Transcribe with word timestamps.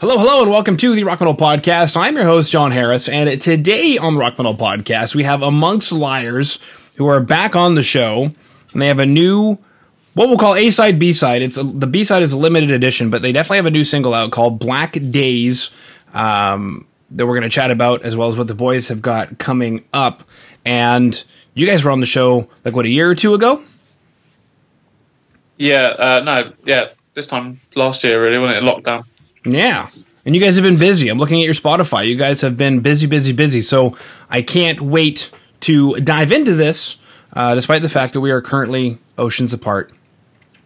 Hello, 0.00 0.16
hello, 0.16 0.42
and 0.42 0.50
welcome 0.52 0.76
to 0.76 0.94
the 0.94 1.02
Rock 1.02 1.18
Metal 1.18 1.34
Podcast. 1.34 1.96
I'm 1.96 2.14
your 2.14 2.24
host, 2.24 2.52
Jon 2.52 2.70
Harris, 2.70 3.08
and 3.08 3.40
today 3.40 3.98
on 3.98 4.14
the 4.14 4.20
Rock 4.20 4.38
Metal 4.38 4.54
Podcast, 4.54 5.16
we 5.16 5.24
have 5.24 5.42
Amongst 5.42 5.90
Liars, 5.90 6.60
who 6.98 7.08
are 7.08 7.18
back 7.18 7.56
on 7.56 7.74
the 7.74 7.82
show, 7.82 8.30
and 8.72 8.80
they 8.80 8.86
have 8.86 9.00
a 9.00 9.06
new, 9.06 9.58
what 10.14 10.28
we'll 10.28 10.38
call 10.38 10.54
A 10.54 10.70
side, 10.70 11.00
B 11.00 11.12
side. 11.12 11.42
It's 11.42 11.58
a, 11.58 11.64
the 11.64 11.88
B 11.88 12.04
side 12.04 12.22
is 12.22 12.32
a 12.32 12.38
limited 12.38 12.70
edition, 12.70 13.10
but 13.10 13.22
they 13.22 13.32
definitely 13.32 13.56
have 13.56 13.66
a 13.66 13.72
new 13.72 13.84
single 13.84 14.14
out 14.14 14.30
called 14.30 14.60
Black 14.60 14.92
Days 15.10 15.72
um, 16.14 16.86
that 17.10 17.26
we're 17.26 17.34
going 17.34 17.42
to 17.42 17.48
chat 17.48 17.72
about, 17.72 18.02
as 18.02 18.14
well 18.14 18.28
as 18.28 18.36
what 18.38 18.46
the 18.46 18.54
boys 18.54 18.86
have 18.90 19.02
got 19.02 19.38
coming 19.38 19.84
up. 19.92 20.22
And 20.64 21.20
you 21.54 21.66
guys 21.66 21.82
were 21.84 21.90
on 21.90 21.98
the 21.98 22.06
show 22.06 22.48
like 22.64 22.76
what 22.76 22.84
a 22.84 22.88
year 22.88 23.10
or 23.10 23.16
two 23.16 23.34
ago. 23.34 23.64
Yeah, 25.56 25.86
uh, 25.98 26.22
no, 26.24 26.52
yeah, 26.64 26.90
this 27.14 27.26
time 27.26 27.58
last 27.74 28.04
year, 28.04 28.22
really, 28.22 28.38
when 28.38 28.50
it 28.50 28.62
lockdown. 28.62 29.04
Yeah. 29.50 29.88
And 30.24 30.34
you 30.34 30.40
guys 30.42 30.56
have 30.56 30.64
been 30.64 30.78
busy. 30.78 31.08
I'm 31.08 31.18
looking 31.18 31.40
at 31.40 31.44
your 31.44 31.54
Spotify. 31.54 32.06
You 32.06 32.16
guys 32.16 32.42
have 32.42 32.56
been 32.56 32.80
busy, 32.80 33.06
busy, 33.06 33.32
busy. 33.32 33.62
So 33.62 33.96
I 34.28 34.42
can't 34.42 34.80
wait 34.80 35.30
to 35.60 35.96
dive 36.00 36.32
into 36.32 36.54
this, 36.54 36.96
uh, 37.32 37.54
despite 37.54 37.82
the 37.82 37.88
fact 37.88 38.12
that 38.12 38.20
we 38.20 38.30
are 38.30 38.40
currently 38.40 38.98
oceans 39.16 39.52
apart. 39.52 39.92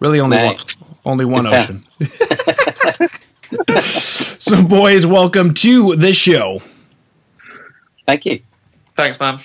Really, 0.00 0.18
only 0.18 0.36
one, 0.36 0.56
only 1.04 1.24
one 1.24 1.46
ocean. 1.46 1.84
so, 3.78 4.64
boys, 4.64 5.06
welcome 5.06 5.54
to 5.54 5.94
the 5.94 6.12
show. 6.12 6.60
Thank 8.06 8.26
you. 8.26 8.42
Thanks, 8.96 9.20
man. 9.20 9.38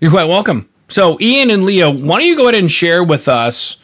You're 0.00 0.10
quite 0.10 0.28
welcome. 0.28 0.68
So, 0.88 1.18
Ian 1.20 1.50
and 1.50 1.64
Leo, 1.64 1.90
why 1.90 2.18
don't 2.18 2.26
you 2.26 2.36
go 2.36 2.48
ahead 2.48 2.60
and 2.60 2.70
share 2.70 3.02
with 3.02 3.26
us? 3.28 3.78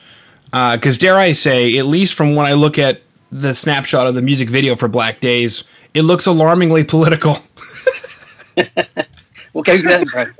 Because, 0.44 0.98
uh, 0.98 1.00
dare 1.00 1.16
I 1.16 1.32
say, 1.32 1.78
at 1.78 1.86
least 1.86 2.14
from 2.14 2.34
when 2.34 2.44
I 2.44 2.52
look 2.52 2.78
at 2.78 3.00
the 3.32 3.54
snapshot 3.54 4.06
of 4.06 4.14
the 4.14 4.22
music 4.22 4.50
video 4.50 4.76
for 4.76 4.88
Black 4.88 5.18
Days, 5.20 5.64
it 5.94 6.02
looks 6.02 6.26
alarmingly 6.26 6.84
political. 6.84 7.34
what 9.52 9.64
goes 9.64 9.82
that 9.84 10.02
impression? 10.02 10.34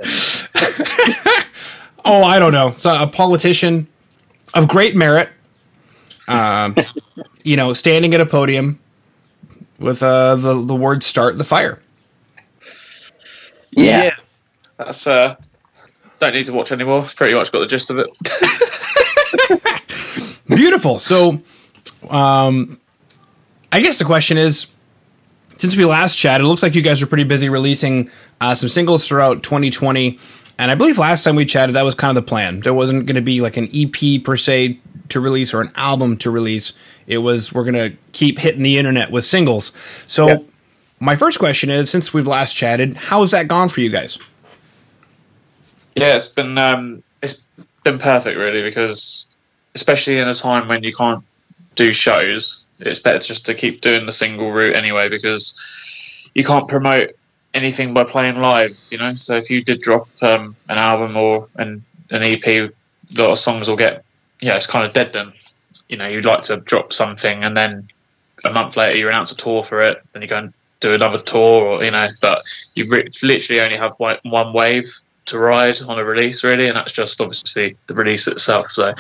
oh, 2.05 2.23
I 2.23 2.39
don't 2.39 2.53
know. 2.53 2.71
So 2.71 3.03
a 3.03 3.07
politician 3.07 3.89
of 4.55 4.69
great 4.69 4.95
merit, 4.95 5.31
um, 6.29 6.77
you 7.45 7.57
know, 7.57 7.73
standing 7.73 8.13
at 8.13 8.21
a 8.21 8.27
podium 8.27 8.79
with 9.79 10.03
uh, 10.03 10.37
the 10.37 10.63
the 10.63 10.77
word 10.77 11.03
"start 11.03 11.39
the 11.39 11.45
fire." 11.45 11.81
Yeah, 13.71 14.05
yeah. 14.05 14.17
that's 14.77 15.07
uh, 15.07 15.37
don't 16.21 16.35
need 16.35 16.45
to 16.47 16.53
watch 16.53 16.73
anymore. 16.73 17.05
It's 17.05 17.15
pretty 17.15 17.33
much 17.33 17.51
got 17.51 17.61
the 17.61 17.67
gist 17.67 17.91
of 17.91 17.99
it. 17.99 18.09
Beautiful. 20.47 20.99
So, 20.99 21.41
um, 22.11 22.79
I 23.73 23.81
guess 23.81 23.99
the 23.99 24.05
question 24.05 24.37
is 24.37 24.67
since 25.57 25.77
we 25.77 25.85
last 25.87 26.17
chatted, 26.17 26.45
it 26.45 26.49
looks 26.49 26.63
like 26.63 26.75
you 26.75 26.83
guys 26.83 27.03
are 27.03 27.07
pretty 27.07 27.25
busy 27.25 27.49
releasing 27.49 28.11
uh, 28.41 28.55
some 28.55 28.69
singles 28.69 29.09
throughout 29.09 29.43
2020. 29.43 30.19
And 30.59 30.71
I 30.71 30.75
believe 30.75 30.99
last 30.99 31.25
time 31.25 31.37
we 31.37 31.47
chatted, 31.47 31.75
that 31.75 31.83
was 31.83 31.95
kind 31.95 32.17
of 32.17 32.23
the 32.23 32.29
plan. 32.29 32.61
There 32.61 32.75
wasn't 32.75 33.07
going 33.07 33.17
to 33.17 33.23
be 33.23 33.41
like 33.41 33.57
an 33.57 33.69
EP 33.73 34.23
per 34.23 34.37
se 34.37 34.79
to 35.09 35.21
release 35.21 35.55
or 35.55 35.63
an 35.63 35.73
album 35.75 36.19
to 36.19 36.31
release. 36.31 36.75
It 37.07 37.19
was, 37.19 37.53
we're 37.53 37.65
going 37.65 37.93
to 37.93 37.97
keep 38.13 38.39
hitting 38.39 38.63
the 38.63 38.77
internet 38.77 39.11
with 39.11 39.25
singles. 39.25 39.73
So, 40.07 40.47
my 41.01 41.17
first 41.17 41.39
question 41.39 41.71
is 41.71 41.91
since 41.91 42.13
we've 42.13 42.27
last 42.27 42.55
chatted, 42.55 42.97
how's 42.97 43.31
that 43.31 43.49
gone 43.49 43.69
for 43.71 43.81
you 43.81 43.89
guys? 43.89 44.19
Yeah, 45.97 46.17
it's 46.17 46.29
been, 46.29 46.59
um, 46.59 47.03
it's 47.23 47.43
been 47.83 47.99
perfect, 47.99 48.39
really, 48.39 48.63
because 48.63 49.29
especially 49.75 50.19
in 50.19 50.29
a 50.29 50.35
time 50.35 50.69
when 50.69 50.83
you 50.85 50.95
can't 50.95 51.25
do 51.75 51.93
shows, 51.93 52.67
it's 52.87 52.99
better 52.99 53.19
just 53.19 53.47
to 53.47 53.55
keep 53.55 53.81
doing 53.81 54.07
the 54.07 54.13
single 54.13 54.53
route 54.53 54.77
anyway 54.77 55.09
because 55.09 56.31
you 56.35 56.45
can't 56.45 56.69
promote 56.69 57.15
anything 57.55 57.95
by 57.95 58.05
playing 58.05 58.37
live, 58.37 58.79
you 58.91 58.99
know. 58.99 59.15
So 59.15 59.37
if 59.37 59.51
you 59.51 59.63
did 59.63 59.81
drop 59.81 60.09
um, 60.23 60.57
an 60.69 60.79
album 60.79 61.17
or 61.17 61.49
an, 61.57 61.85
an 62.11 62.23
EP, 62.23 62.47
a 62.47 62.71
lot 63.17 63.31
of 63.31 63.39
songs 63.39 63.69
will 63.69 63.77
get, 63.77 64.05
yeah, 64.41 64.57
it's 64.57 64.67
kind 64.67 64.85
of 64.85 64.93
dead 64.93 65.13
then. 65.13 65.33
You 65.89 65.97
know, 65.97 66.07
you'd 66.07 66.25
like 66.25 66.43
to 66.45 66.57
drop 66.59 66.93
something 66.93 67.45
and 67.45 67.57
then 67.57 67.89
a 68.45 68.51
month 68.51 68.77
later 68.77 68.99
you 68.99 69.09
announce 69.09 69.33
a 69.33 69.37
tour 69.37 69.63
for 69.63 69.81
it, 69.83 70.03
then 70.13 70.23
you 70.23 70.29
go 70.29 70.39
and 70.39 70.55
do 70.81 70.95
another 70.95 71.19
tour, 71.19 71.65
or 71.65 71.85
you 71.85 71.91
know, 71.91 72.09
but 72.21 72.43
you 72.75 72.89
re- 72.89 73.09
literally 73.23 73.61
only 73.61 73.77
have 73.77 73.95
one 73.99 74.53
wave 74.53 74.93
to 75.27 75.39
ride 75.39 75.81
on 75.83 75.99
a 75.99 76.05
release, 76.05 76.43
really, 76.43 76.67
and 76.67 76.77
that's 76.77 76.93
just 76.93 77.21
obviously 77.21 77.77
the 77.87 77.95
release 77.95 78.27
itself. 78.27 78.71
So 78.73 78.93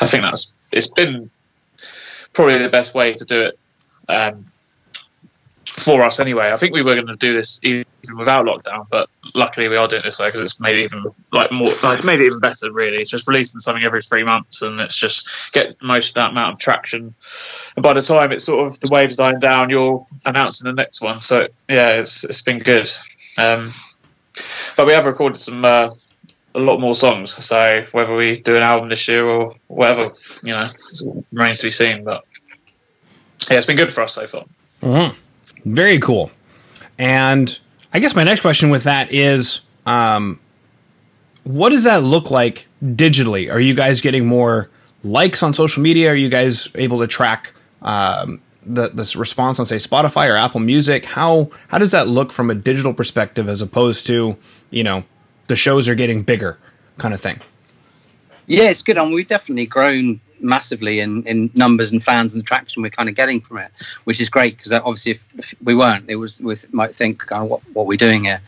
I 0.00 0.06
think 0.06 0.22
that's 0.22 0.52
it's 0.72 0.88
been 0.88 1.30
probably 2.32 2.58
the 2.58 2.68
best 2.68 2.94
way 2.94 3.14
to 3.14 3.24
do 3.24 3.42
it 3.42 3.58
um, 4.08 4.46
for 5.66 6.02
us 6.02 6.20
anyway. 6.20 6.52
I 6.52 6.56
think 6.56 6.74
we 6.74 6.82
were 6.82 6.94
going 6.94 7.06
to 7.06 7.16
do 7.16 7.34
this 7.34 7.60
even 7.62 7.84
without 8.16 8.46
lockdown, 8.46 8.86
but 8.90 9.08
luckily 9.34 9.68
we 9.68 9.76
are 9.76 9.86
doing 9.86 10.02
this 10.04 10.18
way 10.18 10.28
because 10.28 10.40
it's 10.40 10.60
made 10.60 10.82
even 10.82 11.04
like 11.32 11.52
more. 11.52 11.72
Like, 11.82 12.04
made 12.04 12.20
it 12.20 12.26
even 12.26 12.40
better. 12.40 12.72
Really, 12.72 12.98
it's 12.98 13.10
just 13.10 13.28
releasing 13.28 13.60
something 13.60 13.84
every 13.84 14.02
three 14.02 14.24
months, 14.24 14.62
and 14.62 14.80
it's 14.80 14.96
just 14.96 15.28
get 15.52 15.78
the 15.78 15.86
most 15.86 16.16
amount 16.16 16.54
of 16.54 16.58
traction. 16.58 17.14
And 17.76 17.82
by 17.82 17.92
the 17.92 18.02
time 18.02 18.32
it's 18.32 18.44
sort 18.44 18.66
of 18.66 18.80
the 18.80 18.88
waves 18.88 19.16
dying 19.16 19.38
down, 19.38 19.70
you're 19.70 20.04
announcing 20.24 20.66
the 20.66 20.72
next 20.72 21.00
one. 21.00 21.20
So 21.20 21.48
yeah, 21.68 21.90
it's 21.92 22.24
it's 22.24 22.42
been 22.42 22.58
good. 22.58 22.90
Um, 23.38 23.72
but 24.76 24.86
we 24.86 24.92
have 24.92 25.06
recorded 25.06 25.38
some 25.38 25.64
uh, 25.64 25.90
a 26.54 26.58
lot 26.58 26.80
more 26.80 26.94
songs. 26.94 27.32
So 27.44 27.86
whether 27.92 28.14
we 28.14 28.40
do 28.40 28.56
an 28.56 28.62
album 28.62 28.88
this 28.88 29.06
year 29.06 29.24
or 29.24 29.54
whatever, 29.68 30.12
you 30.42 30.52
know, 30.52 30.68
remains 31.32 31.58
to 31.60 31.66
be 31.66 31.70
seen. 31.70 32.04
But 32.04 32.24
yeah, 33.50 33.58
it's 33.58 33.66
been 33.66 33.76
good 33.76 33.92
for 33.92 34.02
us 34.02 34.14
so 34.14 34.26
far. 34.26 34.44
Mm-hmm. 34.82 35.72
Very 35.72 35.98
cool. 35.98 36.30
And 36.98 37.58
I 37.92 37.98
guess 37.98 38.14
my 38.14 38.24
next 38.24 38.40
question 38.40 38.70
with 38.70 38.84
that 38.84 39.12
is, 39.12 39.60
um, 39.86 40.40
what 41.44 41.70
does 41.70 41.84
that 41.84 42.02
look 42.02 42.30
like 42.30 42.68
digitally? 42.82 43.50
Are 43.52 43.60
you 43.60 43.74
guys 43.74 44.00
getting 44.00 44.26
more 44.26 44.68
likes 45.02 45.42
on 45.42 45.54
social 45.54 45.82
media? 45.82 46.10
Are 46.10 46.14
you 46.14 46.28
guys 46.28 46.68
able 46.74 47.00
to 47.00 47.06
track 47.06 47.52
um, 47.82 48.42
the 48.64 48.88
this 48.88 49.16
response 49.16 49.58
on 49.58 49.66
say 49.66 49.76
Spotify 49.76 50.28
or 50.28 50.36
Apple 50.36 50.60
Music? 50.60 51.04
How 51.06 51.50
how 51.68 51.78
does 51.78 51.92
that 51.92 52.08
look 52.08 52.32
from 52.32 52.50
a 52.50 52.54
digital 52.54 52.92
perspective 52.92 53.48
as 53.48 53.62
opposed 53.62 54.06
to 54.08 54.36
you 54.70 54.84
know 54.84 55.04
the 55.50 55.56
shows 55.56 55.88
are 55.88 55.96
getting 55.96 56.22
bigger 56.22 56.56
kind 56.96 57.12
of 57.12 57.20
thing. 57.20 57.40
Yeah, 58.46 58.70
it's 58.70 58.82
good. 58.82 58.96
Mean, 58.96 59.10
we've 59.12 59.26
definitely 59.26 59.66
grown 59.66 60.20
massively 60.38 61.00
in, 61.00 61.24
in 61.24 61.50
numbers 61.54 61.90
and 61.90 62.00
fans 62.00 62.32
and 62.32 62.40
the 62.40 62.46
traction 62.46 62.82
we're 62.82 62.90
kind 62.90 63.08
of 63.08 63.16
getting 63.16 63.40
from 63.40 63.58
it, 63.58 63.72
which 64.04 64.20
is 64.20 64.30
great 64.30 64.56
because 64.56 64.70
obviously 64.70 65.12
if, 65.12 65.24
if, 65.36 65.54
we 65.64 65.74
weren't, 65.74 66.08
it 66.08 66.14
was 66.14 66.40
we 66.40 66.54
might 66.70 66.94
think 66.94 67.26
kind 67.26 67.42
of 67.42 67.50
what 67.50 67.60
what 67.72 67.86
we're 67.86 67.98
doing 67.98 68.24
here. 68.24 68.40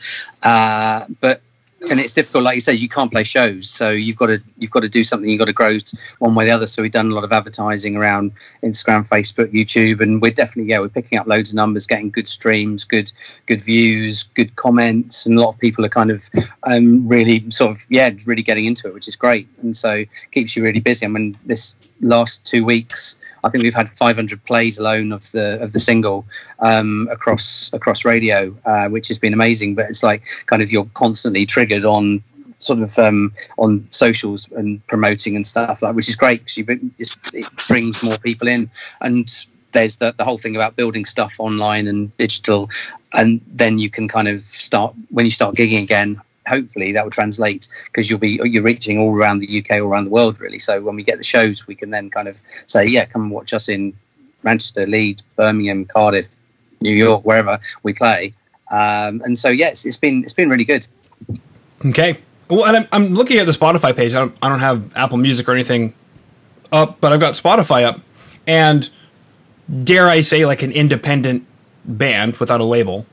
Uh, 0.45 1.05
but 1.21 1.43
and 1.91 2.01
it's 2.01 2.13
difficult, 2.13 2.45
like 2.45 2.55
you 2.55 2.61
said, 2.61 2.79
you 2.79 2.89
can't 2.89 3.11
play 3.11 3.25
shows, 3.25 3.69
so 3.69 3.91
you've 3.91 4.17
got 4.17 4.27
to 4.27 4.41
you've 4.59 4.71
got 4.71 4.81
to 4.81 4.89
do 4.89 5.05
something. 5.05 5.29
You've 5.29 5.39
got 5.39 5.47
to 5.47 5.53
grow 5.53 5.79
one 6.19 6.35
way 6.35 6.45
or 6.45 6.47
the 6.47 6.53
other. 6.53 6.67
So 6.67 6.83
we've 6.83 6.93
done 6.93 7.11
a 7.11 7.15
lot 7.15 7.25
of 7.25 7.33
advertising 7.33 7.97
around 7.97 8.33
Instagram, 8.63 9.09
Facebook, 9.09 9.53
YouTube, 9.53 10.01
and 10.01 10.23
we're 10.23 10.33
definitely 10.33 10.71
yeah 10.71 10.79
we're 10.79 10.89
picking 10.89 11.19
up 11.19 11.27
loads 11.27 11.51
of 11.51 11.57
numbers, 11.57 11.87
getting 11.87 12.11
good 12.11 12.29
streams, 12.29 12.85
good 12.85 13.13
good 13.47 13.63
views, 13.63 14.25
good 14.35 14.55
comments, 14.57 15.27
and 15.27 15.39
a 15.39 15.43
lot 15.43 15.51
of 15.51 15.59
people 15.59 15.85
are 15.85 15.91
kind 15.91 16.11
of 16.11 16.29
um, 16.65 17.07
really 17.07 17.49
sort 17.51 17.73
of 17.73 17.87
yeah 17.91 18.11
really 18.27 18.43
getting 18.43 18.65
into 18.65 18.89
it, 18.89 18.95
which 18.95 19.09
is 19.09 19.17
great, 19.17 19.49
and 19.63 19.77
so 19.77 20.05
keeps 20.31 20.57
you 20.57 20.63
really 20.63 20.81
busy. 20.81 21.07
I 21.07 21.09
mean, 21.09 21.37
this 21.45 21.75
last 22.03 22.45
two 22.45 22.65
weeks 22.65 23.17
I 23.45 23.51
think 23.51 23.65
we've 23.65 23.75
had 23.75 23.91
500 23.91 24.45
plays 24.45 24.79
alone 24.79 25.13
of 25.13 25.31
the 25.33 25.61
of 25.61 25.73
the 25.73 25.79
single 25.79 26.25
um, 26.61 27.09
across 27.11 27.71
across 27.73 28.05
radio, 28.05 28.55
uh, 28.65 28.89
which 28.89 29.09
has 29.09 29.19
been 29.19 29.33
amazing. 29.33 29.75
But 29.75 29.87
it's 29.87 30.03
like 30.03 30.23
kind 30.47 30.63
of 30.63 30.71
you're 30.71 30.89
constantly 30.95 31.45
triggered 31.47 31.85
on 31.85 32.23
sort 32.59 32.79
of 32.79 32.97
um, 32.99 33.33
on 33.59 33.87
socials 33.91 34.49
and 34.53 34.87
promoting 34.87 35.35
and 35.35 35.47
stuff 35.47 35.83
like, 35.83 35.97
which 35.97 36.09
is 36.09 36.17
great 36.17 36.45
because 36.45 37.11
it 37.33 37.49
brings 37.67 38.03
more 38.03 38.17
people 38.19 38.47
in 38.47 38.71
and 39.01 39.47
there's 39.73 39.97
the, 39.97 40.15
the 40.17 40.25
whole 40.25 40.39
thing 40.39 40.55
about 40.55 40.77
building 40.77 41.05
stuff 41.05 41.35
online 41.39 41.89
and 41.89 42.17
digital 42.19 42.71
and 43.15 43.41
then 43.49 43.79
you 43.79 43.91
can 43.91 44.07
kind 44.07 44.29
of 44.29 44.43
start 44.43 44.95
when 45.11 45.25
you 45.25 45.31
start 45.31 45.57
gigging 45.57 45.83
again 45.83 46.21
hopefully 46.47 46.93
that 46.93 47.05
will 47.05 47.11
translate 47.11 47.69
because 47.87 48.11
you'll 48.11 48.19
be 48.19 48.41
you're 48.45 48.63
reaching 48.63 48.99
all 48.99 49.15
around 49.15 49.39
the 49.39 49.59
UK, 49.59 49.77
all 49.81 49.89
around 49.89 50.05
the 50.05 50.11
world, 50.11 50.41
really. 50.41 50.59
So 50.59 50.81
when 50.81 50.97
we 50.97 51.03
get 51.03 51.19
the 51.19 51.25
shows, 51.25 51.67
we 51.67 51.75
can 51.75 51.91
then 51.91 52.11
kind 52.11 52.29
of 52.29 52.41
say, 52.67 52.87
yeah, 52.87 53.05
come 53.05 53.23
and 53.23 53.31
watch 53.31 53.53
us 53.53 53.69
in 53.69 53.95
Manchester, 54.43 54.87
Leeds, 54.87 55.23
Birmingham, 55.37 55.85
Cardiff, 55.85 56.35
New 56.81 56.95
York, 56.95 57.25
wherever 57.25 57.61
we 57.83 57.93
play. 57.93 58.35
Um, 58.71 59.23
and 59.25 59.39
so 59.39 59.49
yes, 59.49 59.85
it's 59.85 59.97
been 59.97 60.25
it's 60.25 60.35
been 60.35 60.49
really 60.49 60.65
good. 60.65 60.87
Okay. 61.85 62.19
Well, 62.49 62.67
and 62.67 62.77
I'm, 62.77 62.87
I'm 62.93 63.15
looking 63.15 63.39
at 63.39 63.47
the 63.47 63.53
Spotify 63.53 63.97
page. 63.97 64.15
I 64.15 64.21
don't, 64.21 64.37
I 64.43 64.49
don't 64.49 64.61
have 64.61 64.95
Apple 64.97 65.17
Music 65.17 65.49
or 65.49 65.53
anything 65.53 65.95
up, 66.71 67.01
but 67.01 67.13
I've 67.13 67.21
got 67.21 67.35
Spotify 67.35 67.85
up, 67.85 68.01
and 68.47 68.91
dare 69.85 70.09
I 70.09 70.23
say, 70.23 70.45
like 70.45 70.63
an 70.63 70.73
independent 70.73 71.47
band 71.85 72.37
without 72.37 72.61
a 72.61 72.65
label 72.65 73.07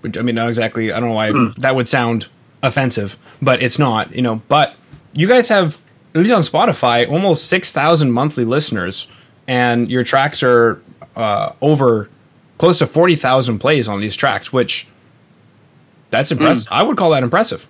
which 0.00 0.18
I 0.18 0.22
mean, 0.22 0.34
not 0.34 0.48
exactly. 0.48 0.92
I 0.92 1.00
don't 1.00 1.10
know 1.10 1.14
why 1.14 1.30
mm. 1.30 1.54
that 1.56 1.74
would 1.74 1.88
sound 1.88 2.28
offensive, 2.62 3.18
but 3.40 3.62
it's 3.62 3.78
not. 3.78 4.14
You 4.14 4.22
know, 4.22 4.42
but 4.48 4.74
you 5.14 5.26
guys 5.26 5.48
have 5.48 5.80
at 6.14 6.20
least 6.20 6.32
on 6.32 6.42
Spotify 6.42 7.10
almost 7.10 7.46
six 7.48 7.72
thousand 7.72 8.12
monthly 8.12 8.44
listeners, 8.44 9.08
and 9.46 9.90
your 9.90 10.04
tracks 10.04 10.42
are 10.42 10.82
uh, 11.16 11.52
over 11.60 12.08
close 12.58 12.78
to 12.78 12.86
forty 12.86 13.16
thousand 13.16 13.58
plays 13.58 13.88
on 13.88 14.00
these 14.00 14.16
tracks, 14.16 14.52
which 14.52 14.86
that's 16.10 16.32
impressive. 16.32 16.68
I 16.70 16.82
would 16.82 16.96
call 16.96 17.10
that 17.10 17.22
impressive. 17.22 17.68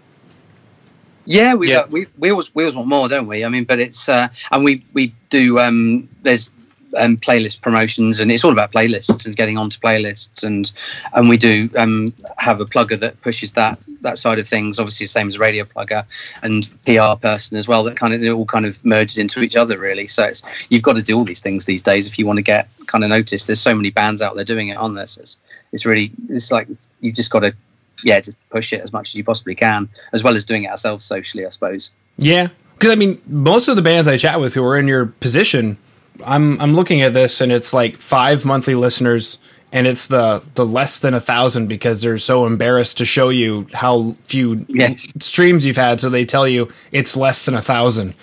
Yeah, 1.27 1.55
we 1.55 1.71
Yeah. 1.71 1.87
we 1.87 2.07
we 2.19 2.31
always 2.31 2.55
we 2.55 2.65
always 2.65 2.75
want 2.75 2.89
more, 2.89 3.09
don't 3.09 3.27
we? 3.27 3.45
I 3.45 3.49
mean, 3.49 3.65
but 3.65 3.79
it's 3.79 4.09
uh, 4.09 4.29
and 4.51 4.65
we 4.65 4.85
we 4.95 5.15
do 5.29 5.59
um, 5.59 6.09
there's 6.23 6.51
um, 6.97 7.17
playlist 7.17 7.61
promotions, 7.61 8.21
and 8.21 8.31
it's 8.31 8.45
all 8.45 8.53
about 8.53 8.73
playlists 8.73 9.27
and 9.27 9.37
getting 9.37 9.59
onto 9.59 9.79
playlists, 9.79 10.43
and 10.43 10.71
and 11.15 11.29
we 11.29 11.37
do 11.37 11.69
um, 11.77 12.13
have 12.39 12.61
a 12.61 12.67
plugger 12.67 12.99
that 13.01 13.21
pushes 13.21 13.53
that 13.53 13.79
that 14.03 14.19
side 14.19 14.39
of 14.39 14.49
things. 14.49 14.79
Obviously, 14.79 15.05
the 15.05 15.09
same 15.09 15.29
as 15.29 15.39
radio 15.39 15.65
plugger 15.65 16.05
and 16.43 16.69
PR 16.85 17.19
person 17.21 17.57
as 17.57 17.69
well. 17.69 17.85
That 17.85 17.97
kind 17.97 18.15
of 18.15 18.23
it 18.23 18.31
all 18.31 18.47
kind 18.47 18.67
of 18.67 18.85
merges 18.85 19.19
into 19.19 19.43
each 19.43 19.57
other, 19.57 19.79
really. 19.79 20.07
So 20.07 20.25
it's 20.25 20.43
you've 20.69 20.83
got 20.83 20.97
to 20.97 21.03
do 21.03 21.17
all 21.17 21.25
these 21.25 21.41
things 21.41 21.65
these 21.65 21.83
days 21.83 22.07
if 22.07 22.19
you 22.19 22.27
want 22.27 22.39
to 22.39 22.43
get 22.43 22.69
kind 22.87 23.05
of 23.05 23.11
noticed. 23.11 23.47
There's 23.47 23.61
so 23.61 23.75
many 23.75 23.91
bands 23.91 24.23
out 24.23 24.35
there 24.37 24.45
doing 24.45 24.69
it 24.69 24.77
on 24.77 24.95
this. 24.95 25.17
It's 25.17 25.39
it's 25.73 25.87
really 25.87 26.11
it's 26.29 26.51
like 26.51 26.69
you've 27.01 27.15
just 27.15 27.31
got 27.31 27.41
to 27.41 27.55
yeah 28.03 28.21
just 28.21 28.39
push 28.51 28.73
it 28.73 28.81
as 28.81 28.93
much 28.93 29.11
as 29.11 29.15
you 29.15 29.25
possibly 29.25 29.55
can, 29.55 29.89
as 30.13 30.25
well 30.25 30.35
as 30.35 30.45
doing 30.45 30.65
it 30.65 30.71
ourselves 30.71 31.05
socially, 31.05 31.47
I 31.47 31.51
suppose. 31.51 31.93
Yeah, 32.17 32.49
because 32.75 32.91
I 32.91 32.95
mean, 32.95 33.21
most 33.27 33.69
of 33.69 33.77
the 33.77 33.83
bands 33.83 34.09
I 34.09 34.17
chat 34.17 34.41
with 34.41 34.55
who 34.55 34.65
are 34.65 34.77
in 34.77 34.89
your 34.89 35.07
position, 35.07 35.77
I'm 36.25 36.61
I'm 36.61 36.75
looking 36.75 37.03
at 37.03 37.15
this 37.15 37.41
and 37.41 37.51
it's 37.53 37.73
like 37.73 37.97
five 37.97 38.45
monthly 38.45 38.75
listeners, 38.75 39.39
and 39.73 39.87
it's 39.87 40.09
the 40.09 40.45
the 40.55 40.67
less 40.67 41.01
than 41.01 41.15
a 41.15 41.21
thousand 41.21 41.69
because 41.69 42.03
they're 42.03 42.19
so 42.19 42.47
embarrassed 42.47 42.99
to 42.99 43.05
show 43.05 43.29
you 43.31 43.67
how 43.73 44.13
few 44.25 44.65
Yes. 44.69 45.13
streams 45.21 45.65
you've 45.67 45.77
had, 45.77 46.01
so 46.01 46.11
they 46.11 46.25
tell 46.25 46.47
you 46.49 46.69
it's 46.93 47.17
less 47.17 47.47
than 47.47 47.55
a 47.55 47.63
thousand. 47.63 48.15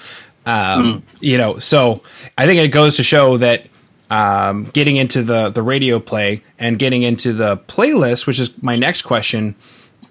Um, 0.45 1.03
You 1.19 1.37
know, 1.37 1.57
so 1.57 2.01
I 2.37 2.45
think 2.45 2.59
it 2.61 2.69
goes 2.69 2.95
to 2.97 3.03
show 3.03 3.37
that 3.37 3.65
um, 4.09 4.65
getting 4.73 4.95
into 4.95 5.23
the 5.23 5.49
the 5.49 5.61
radio 5.63 5.99
play 5.99 6.41
and 6.59 6.79
getting 6.79 7.03
into 7.03 7.33
the 7.33 7.57
playlist, 7.57 8.25
which 8.27 8.39
is 8.39 8.61
my 8.63 8.75
next 8.75 9.01
question. 9.01 9.55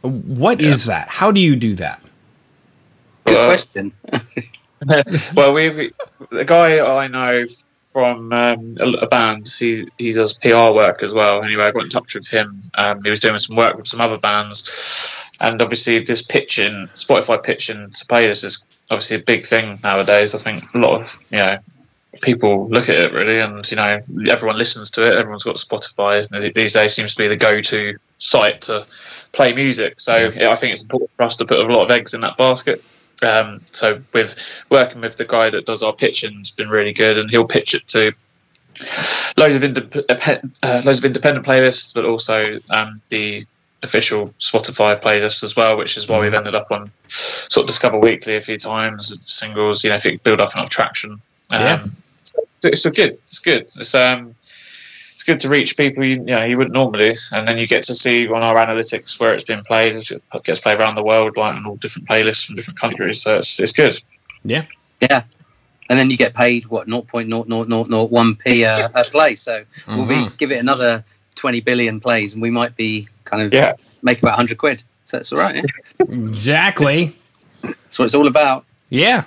What 0.02 0.60
is 0.60 0.86
that? 0.86 1.08
How 1.08 1.30
do 1.32 1.40
you 1.40 1.56
do 1.56 1.74
that? 1.76 2.02
Good 3.26 3.36
Uh, 3.38 3.46
question. 3.54 3.92
well, 5.34 5.52
we, 5.54 5.70
we 5.70 5.92
the 6.30 6.44
guy 6.44 6.78
I 6.80 7.08
know 7.08 7.46
from 7.96 8.30
um, 8.30 8.76
a, 8.78 8.90
a 9.04 9.06
band. 9.06 9.48
He 9.58 9.88
he 9.96 10.12
does 10.12 10.34
PR 10.34 10.70
work 10.70 11.02
as 11.02 11.14
well. 11.14 11.42
Anyway, 11.42 11.64
I 11.64 11.70
got 11.70 11.84
in 11.84 11.88
touch 11.88 12.14
with 12.14 12.28
him. 12.28 12.60
Um, 12.74 13.02
he 13.02 13.08
was 13.08 13.20
doing 13.20 13.38
some 13.38 13.56
work 13.56 13.74
with 13.74 13.86
some 13.88 14.02
other 14.02 14.18
bands, 14.18 15.16
and 15.40 15.62
obviously 15.62 16.00
this 16.00 16.20
pitching 16.20 16.90
Spotify 16.94 17.42
pitching 17.42 17.88
to 17.88 18.04
playlists 18.04 18.44
is 18.44 18.62
obviously 18.90 19.16
a 19.16 19.20
big 19.20 19.46
thing 19.46 19.78
nowadays. 19.82 20.34
I 20.34 20.38
think 20.38 20.74
a 20.74 20.78
lot 20.78 21.00
of 21.00 21.18
you 21.30 21.38
know 21.38 21.56
people 22.20 22.68
look 22.68 22.90
at 22.90 22.96
it 22.96 23.14
really, 23.14 23.40
and 23.40 23.66
you 23.70 23.78
know 23.78 24.02
everyone 24.28 24.58
listens 24.58 24.90
to 24.90 25.06
it. 25.06 25.14
Everyone's 25.14 25.44
got 25.44 25.56
Spotify 25.56 26.30
and 26.30 26.54
these 26.54 26.74
days 26.74 26.94
seems 26.94 27.14
to 27.14 27.22
be 27.22 27.28
the 27.28 27.36
go-to 27.36 27.96
site 28.18 28.60
to 28.62 28.86
play 29.32 29.54
music. 29.54 30.02
So 30.02 30.30
yeah, 30.36 30.50
I 30.50 30.56
think 30.56 30.74
it's 30.74 30.82
important 30.82 31.12
for 31.16 31.22
us 31.22 31.36
to 31.36 31.46
put 31.46 31.60
a 31.60 31.62
lot 31.62 31.82
of 31.82 31.90
eggs 31.90 32.12
in 32.12 32.20
that 32.20 32.36
basket. 32.36 32.84
Um, 33.22 33.60
so 33.72 34.00
with 34.12 34.36
working 34.70 35.00
with 35.00 35.16
the 35.16 35.24
guy 35.24 35.50
that 35.50 35.66
does 35.66 35.82
our 35.82 35.92
pitching's 35.92 36.50
been 36.50 36.68
really 36.68 36.92
good, 36.92 37.18
and 37.18 37.30
he'll 37.30 37.46
pitch 37.46 37.74
it 37.74 37.86
to 37.88 38.12
loads 39.36 39.56
of 39.56 39.62
indep- 39.62 40.54
uh, 40.62 40.82
loads 40.84 40.98
of 40.98 41.04
independent 41.04 41.46
playlists, 41.46 41.94
but 41.94 42.04
also 42.04 42.60
um, 42.70 43.00
the 43.08 43.46
official 43.82 44.34
Spotify 44.40 45.00
playlist 45.00 45.44
as 45.44 45.56
well, 45.56 45.76
which 45.76 45.96
is 45.96 46.08
why 46.08 46.18
we've 46.20 46.34
ended 46.34 46.54
up 46.54 46.70
on 46.70 46.90
sort 47.08 47.64
of 47.64 47.68
Discover 47.68 47.98
Weekly 47.98 48.36
a 48.36 48.42
few 48.42 48.58
times, 48.58 49.14
singles. 49.26 49.84
You 49.84 49.90
know, 49.90 49.96
if 49.96 50.04
you 50.04 50.18
build 50.18 50.40
up 50.40 50.54
enough 50.54 50.70
traction, 50.70 51.12
um, 51.12 51.20
Yeah. 51.60 51.84
so 52.58 52.68
it's 52.68 52.82
so 52.82 52.90
good. 52.90 53.18
It's 53.28 53.38
good. 53.38 53.68
It's 53.76 53.94
um, 53.94 54.34
good 55.26 55.40
to 55.40 55.48
reach 55.48 55.76
people 55.76 56.04
you, 56.04 56.16
you 56.16 56.24
know 56.24 56.44
you 56.44 56.56
wouldn't 56.56 56.74
normally, 56.74 57.16
and 57.32 57.46
then 57.46 57.58
you 57.58 57.66
get 57.66 57.84
to 57.84 57.94
see 57.94 58.26
on 58.28 58.42
our 58.42 58.54
analytics 58.54 59.18
where 59.20 59.34
it's 59.34 59.44
been 59.44 59.62
played. 59.64 59.96
It 59.96 60.22
gets 60.44 60.60
played 60.60 60.78
around 60.80 60.94
the 60.94 61.02
world, 61.02 61.36
like 61.36 61.54
on 61.54 61.66
all 61.66 61.76
different 61.76 62.08
playlists 62.08 62.46
from 62.46 62.54
different 62.54 62.78
countries. 62.80 63.20
So 63.22 63.36
it's 63.36 63.60
it's 63.60 63.72
good. 63.72 64.00
Yeah. 64.44 64.64
Yeah. 65.02 65.24
And 65.90 65.98
then 65.98 66.10
you 66.10 66.16
get 66.16 66.34
paid 66.34 66.66
what 66.66 66.88
0.00001p 66.88 68.62
a, 68.66 68.90
a 68.94 69.04
play. 69.10 69.36
So 69.36 69.64
we'll 69.88 70.06
be 70.06 70.14
Mhm. 70.14 70.36
give 70.38 70.50
it 70.52 70.56
another 70.58 71.04
20 71.36 71.60
billion 71.60 72.00
plays, 72.00 72.32
and 72.32 72.42
we 72.42 72.50
might 72.50 72.74
be 72.76 73.08
kind 73.24 73.42
of 73.42 73.52
Yeah. 73.52 73.74
make 74.02 74.18
about 74.18 74.32
100 74.32 74.58
quid. 74.58 74.82
So 75.04 75.18
it's 75.18 75.32
all 75.32 75.38
right. 75.38 75.56
Yeah? 75.56 75.62
Exactly. 76.08 77.14
That's 77.62 77.98
what 77.98 78.06
it's 78.06 78.14
all 78.14 78.26
about. 78.26 78.64
Yeah. 78.90 79.24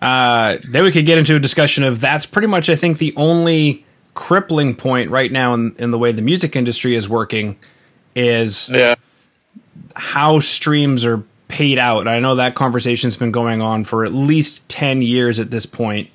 Uh, 0.00 0.56
then 0.68 0.82
we 0.82 0.90
could 0.90 1.06
get 1.06 1.18
into 1.18 1.36
a 1.36 1.38
discussion 1.38 1.84
of 1.84 2.00
that's 2.00 2.26
pretty 2.26 2.48
much, 2.48 2.68
I 2.68 2.74
think, 2.74 2.98
the 2.98 3.12
only 3.16 3.84
crippling 4.14 4.74
point 4.74 5.10
right 5.10 5.30
now 5.32 5.54
in, 5.54 5.74
in 5.78 5.90
the 5.90 5.98
way 5.98 6.12
the 6.12 6.22
music 6.22 6.54
industry 6.56 6.94
is 6.94 7.08
working 7.08 7.56
is 8.14 8.68
Yeah. 8.68 8.94
how 9.94 10.40
streams 10.40 11.04
are 11.04 11.22
paid 11.48 11.78
out. 11.78 12.08
I 12.08 12.18
know 12.18 12.36
that 12.36 12.54
conversation's 12.54 13.16
been 13.16 13.30
going 13.32 13.60
on 13.62 13.84
for 13.84 14.04
at 14.04 14.12
least 14.12 14.68
10 14.68 15.02
years 15.02 15.38
at 15.40 15.50
this 15.50 15.66
point. 15.66 16.10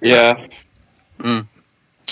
Yeah. 0.00 0.46
Mm. 1.20 1.46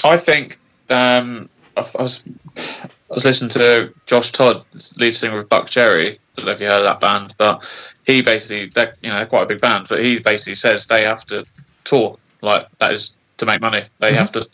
I 0.04 0.16
think 0.16 0.58
um, 0.88 1.48
I, 1.76 1.80
I 1.98 2.02
was 2.02 2.22
I 2.56 3.14
was 3.14 3.24
listening 3.24 3.50
to 3.50 3.92
Josh 4.06 4.30
Todd, 4.30 4.64
lead 4.98 5.14
singer 5.14 5.38
of 5.38 5.48
Buckcherry. 5.48 6.16
Don't 6.36 6.46
know 6.46 6.52
if 6.52 6.60
you 6.60 6.66
heard 6.68 6.78
of 6.78 6.84
that 6.84 7.00
band, 7.00 7.34
but 7.38 7.68
he 8.06 8.22
basically 8.22 8.66
they're 8.66 8.94
you 9.02 9.08
know 9.08 9.16
they're 9.16 9.26
quite 9.26 9.42
a 9.42 9.46
big 9.46 9.60
band, 9.60 9.86
but 9.88 10.02
he 10.02 10.20
basically 10.20 10.54
says 10.54 10.86
they 10.86 11.02
have 11.02 11.26
to 11.26 11.44
tour 11.84 12.18
like 12.42 12.68
that 12.78 12.92
is 12.92 13.12
to 13.38 13.46
make 13.46 13.60
money. 13.60 13.84
They 13.98 14.12
Mhm. 14.12 14.16
have 14.16 14.32
to 14.32 14.48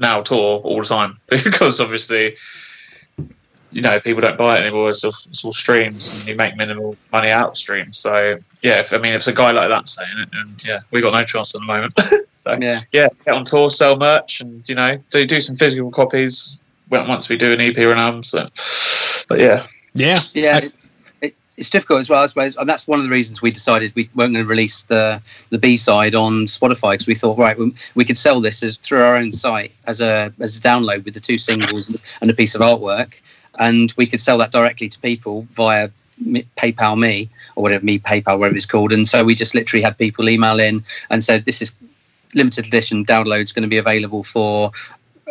now 0.00 0.22
tour 0.22 0.60
all 0.60 0.80
the 0.80 0.86
time 0.88 1.18
because 1.28 1.80
obviously 1.80 2.36
you 3.72 3.82
know 3.82 4.00
people 4.00 4.20
don't 4.20 4.36
buy 4.36 4.58
it 4.58 4.62
anymore. 4.62 4.90
It's 4.90 5.04
all, 5.04 5.12
it's 5.28 5.44
all 5.44 5.52
streams, 5.52 6.12
and 6.18 6.26
you 6.28 6.34
make 6.34 6.56
minimal 6.56 6.96
money 7.12 7.28
out 7.30 7.50
of 7.50 7.56
streams. 7.56 7.98
So 7.98 8.38
yeah, 8.62 8.80
if, 8.80 8.92
I 8.92 8.98
mean 8.98 9.12
if 9.12 9.20
it's 9.20 9.28
a 9.28 9.32
guy 9.32 9.52
like 9.52 9.68
that 9.68 9.88
saying 9.88 10.18
it, 10.18 10.28
and 10.32 10.64
yeah, 10.64 10.80
we 10.90 11.00
got 11.00 11.12
no 11.12 11.24
chance 11.24 11.54
at 11.54 11.60
the 11.60 11.66
moment. 11.66 11.94
so 12.38 12.56
Yeah. 12.60 12.82
yeah, 12.92 13.08
get 13.24 13.34
on 13.34 13.44
tour, 13.44 13.70
sell 13.70 13.96
merch, 13.96 14.40
and 14.40 14.68
you 14.68 14.74
know, 14.74 14.98
do 15.10 15.24
do 15.24 15.40
some 15.40 15.56
physical 15.56 15.90
copies 15.92 16.58
once 16.90 17.28
we 17.28 17.36
do 17.36 17.52
an 17.52 17.60
EP 17.60 17.78
or 17.78 17.92
an 17.92 17.98
album. 17.98 18.24
So, 18.24 18.48
but 19.28 19.38
yeah, 19.38 19.66
Yeah. 19.94 20.18
Yeah. 20.34 20.60
I- 20.64 20.70
it's, 21.56 21.70
difficult 21.70 22.00
as 22.00 22.10
well, 22.10 22.22
I 22.22 22.26
suppose. 22.26 22.56
And 22.56 22.68
that's 22.68 22.86
one 22.86 22.98
of 22.98 23.04
the 23.04 23.10
reasons 23.10 23.42
we 23.42 23.50
decided 23.50 23.94
we 23.94 24.08
weren't 24.14 24.34
going 24.34 24.44
to 24.44 24.48
release 24.48 24.82
the, 24.84 25.20
the 25.50 25.58
B 25.58 25.76
side 25.76 26.14
on 26.14 26.46
Spotify 26.46 26.92
because 26.92 27.06
we 27.06 27.14
thought, 27.14 27.38
right, 27.38 27.58
we, 27.58 27.74
we 27.94 28.04
could 28.04 28.18
sell 28.18 28.40
this 28.40 28.62
as 28.62 28.76
through 28.76 29.02
our 29.02 29.16
own 29.16 29.32
site 29.32 29.72
as 29.86 30.00
a, 30.00 30.32
as 30.40 30.56
a 30.56 30.60
download 30.60 31.04
with 31.04 31.14
the 31.14 31.20
two 31.20 31.38
singles 31.38 31.94
and 32.20 32.30
a 32.30 32.34
piece 32.34 32.54
of 32.54 32.60
artwork. 32.60 33.20
And 33.58 33.92
we 33.96 34.06
could 34.06 34.20
sell 34.20 34.38
that 34.38 34.52
directly 34.52 34.88
to 34.88 34.98
people 35.00 35.46
via 35.52 35.90
PayPal 36.56 36.98
Me 36.98 37.28
or 37.56 37.62
whatever, 37.62 37.84
Me 37.84 37.98
PayPal, 37.98 38.38
whatever 38.38 38.56
it's 38.56 38.66
called. 38.66 38.92
And 38.92 39.06
so 39.08 39.24
we 39.24 39.34
just 39.34 39.54
literally 39.54 39.82
had 39.82 39.98
people 39.98 40.28
email 40.28 40.58
in 40.60 40.84
and 41.10 41.22
said, 41.22 41.44
this 41.44 41.60
is 41.60 41.72
limited 42.34 42.66
edition 42.66 43.04
downloads 43.04 43.54
going 43.54 43.62
to 43.62 43.68
be 43.68 43.76
available 43.76 44.22
for 44.22 44.70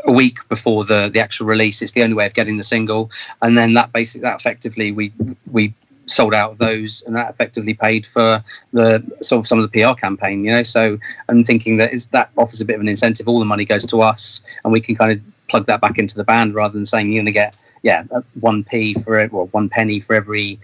a 0.05 0.11
week 0.11 0.47
before 0.49 0.85
the 0.85 1.09
the 1.11 1.19
actual 1.19 1.45
release. 1.45 1.81
It's 1.81 1.93
the 1.93 2.03
only 2.03 2.15
way 2.15 2.25
of 2.25 2.33
getting 2.33 2.57
the 2.57 2.63
single, 2.63 3.11
and 3.41 3.57
then 3.57 3.73
that 3.73 3.91
basically 3.91 4.21
that 4.21 4.39
effectively 4.39 4.91
we 4.91 5.11
we 5.51 5.73
sold 6.09 6.33
out 6.33 6.51
of 6.51 6.57
those, 6.57 7.03
and 7.05 7.15
that 7.15 7.29
effectively 7.29 7.73
paid 7.73 8.05
for 8.05 8.43
the 8.73 9.03
sort 9.21 9.39
of 9.39 9.47
some 9.47 9.59
of 9.59 9.71
the 9.71 9.81
PR 9.81 9.93
campaign. 9.99 10.43
You 10.43 10.51
know, 10.51 10.63
so 10.63 10.97
I'm 11.27 11.43
thinking 11.43 11.77
that 11.77 11.93
is 11.93 12.07
that 12.07 12.29
offers 12.37 12.61
a 12.61 12.65
bit 12.65 12.75
of 12.75 12.81
an 12.81 12.87
incentive. 12.87 13.27
All 13.27 13.39
the 13.39 13.45
money 13.45 13.65
goes 13.65 13.85
to 13.87 14.01
us, 14.01 14.43
and 14.63 14.73
we 14.73 14.81
can 14.81 14.95
kind 14.95 15.11
of 15.11 15.19
plug 15.49 15.65
that 15.67 15.81
back 15.81 15.97
into 15.97 16.15
the 16.15 16.23
band 16.23 16.53
rather 16.53 16.73
than 16.73 16.85
saying 16.85 17.11
you're 17.11 17.21
going 17.21 17.25
to 17.25 17.31
get 17.31 17.55
yeah 17.81 18.03
uh, 18.11 18.21
one 18.39 18.63
p 18.63 18.93
for 18.93 19.19
it 19.19 19.33
or 19.33 19.47
one 19.47 19.69
penny 19.69 19.99
for 19.99 20.13
every 20.13 20.59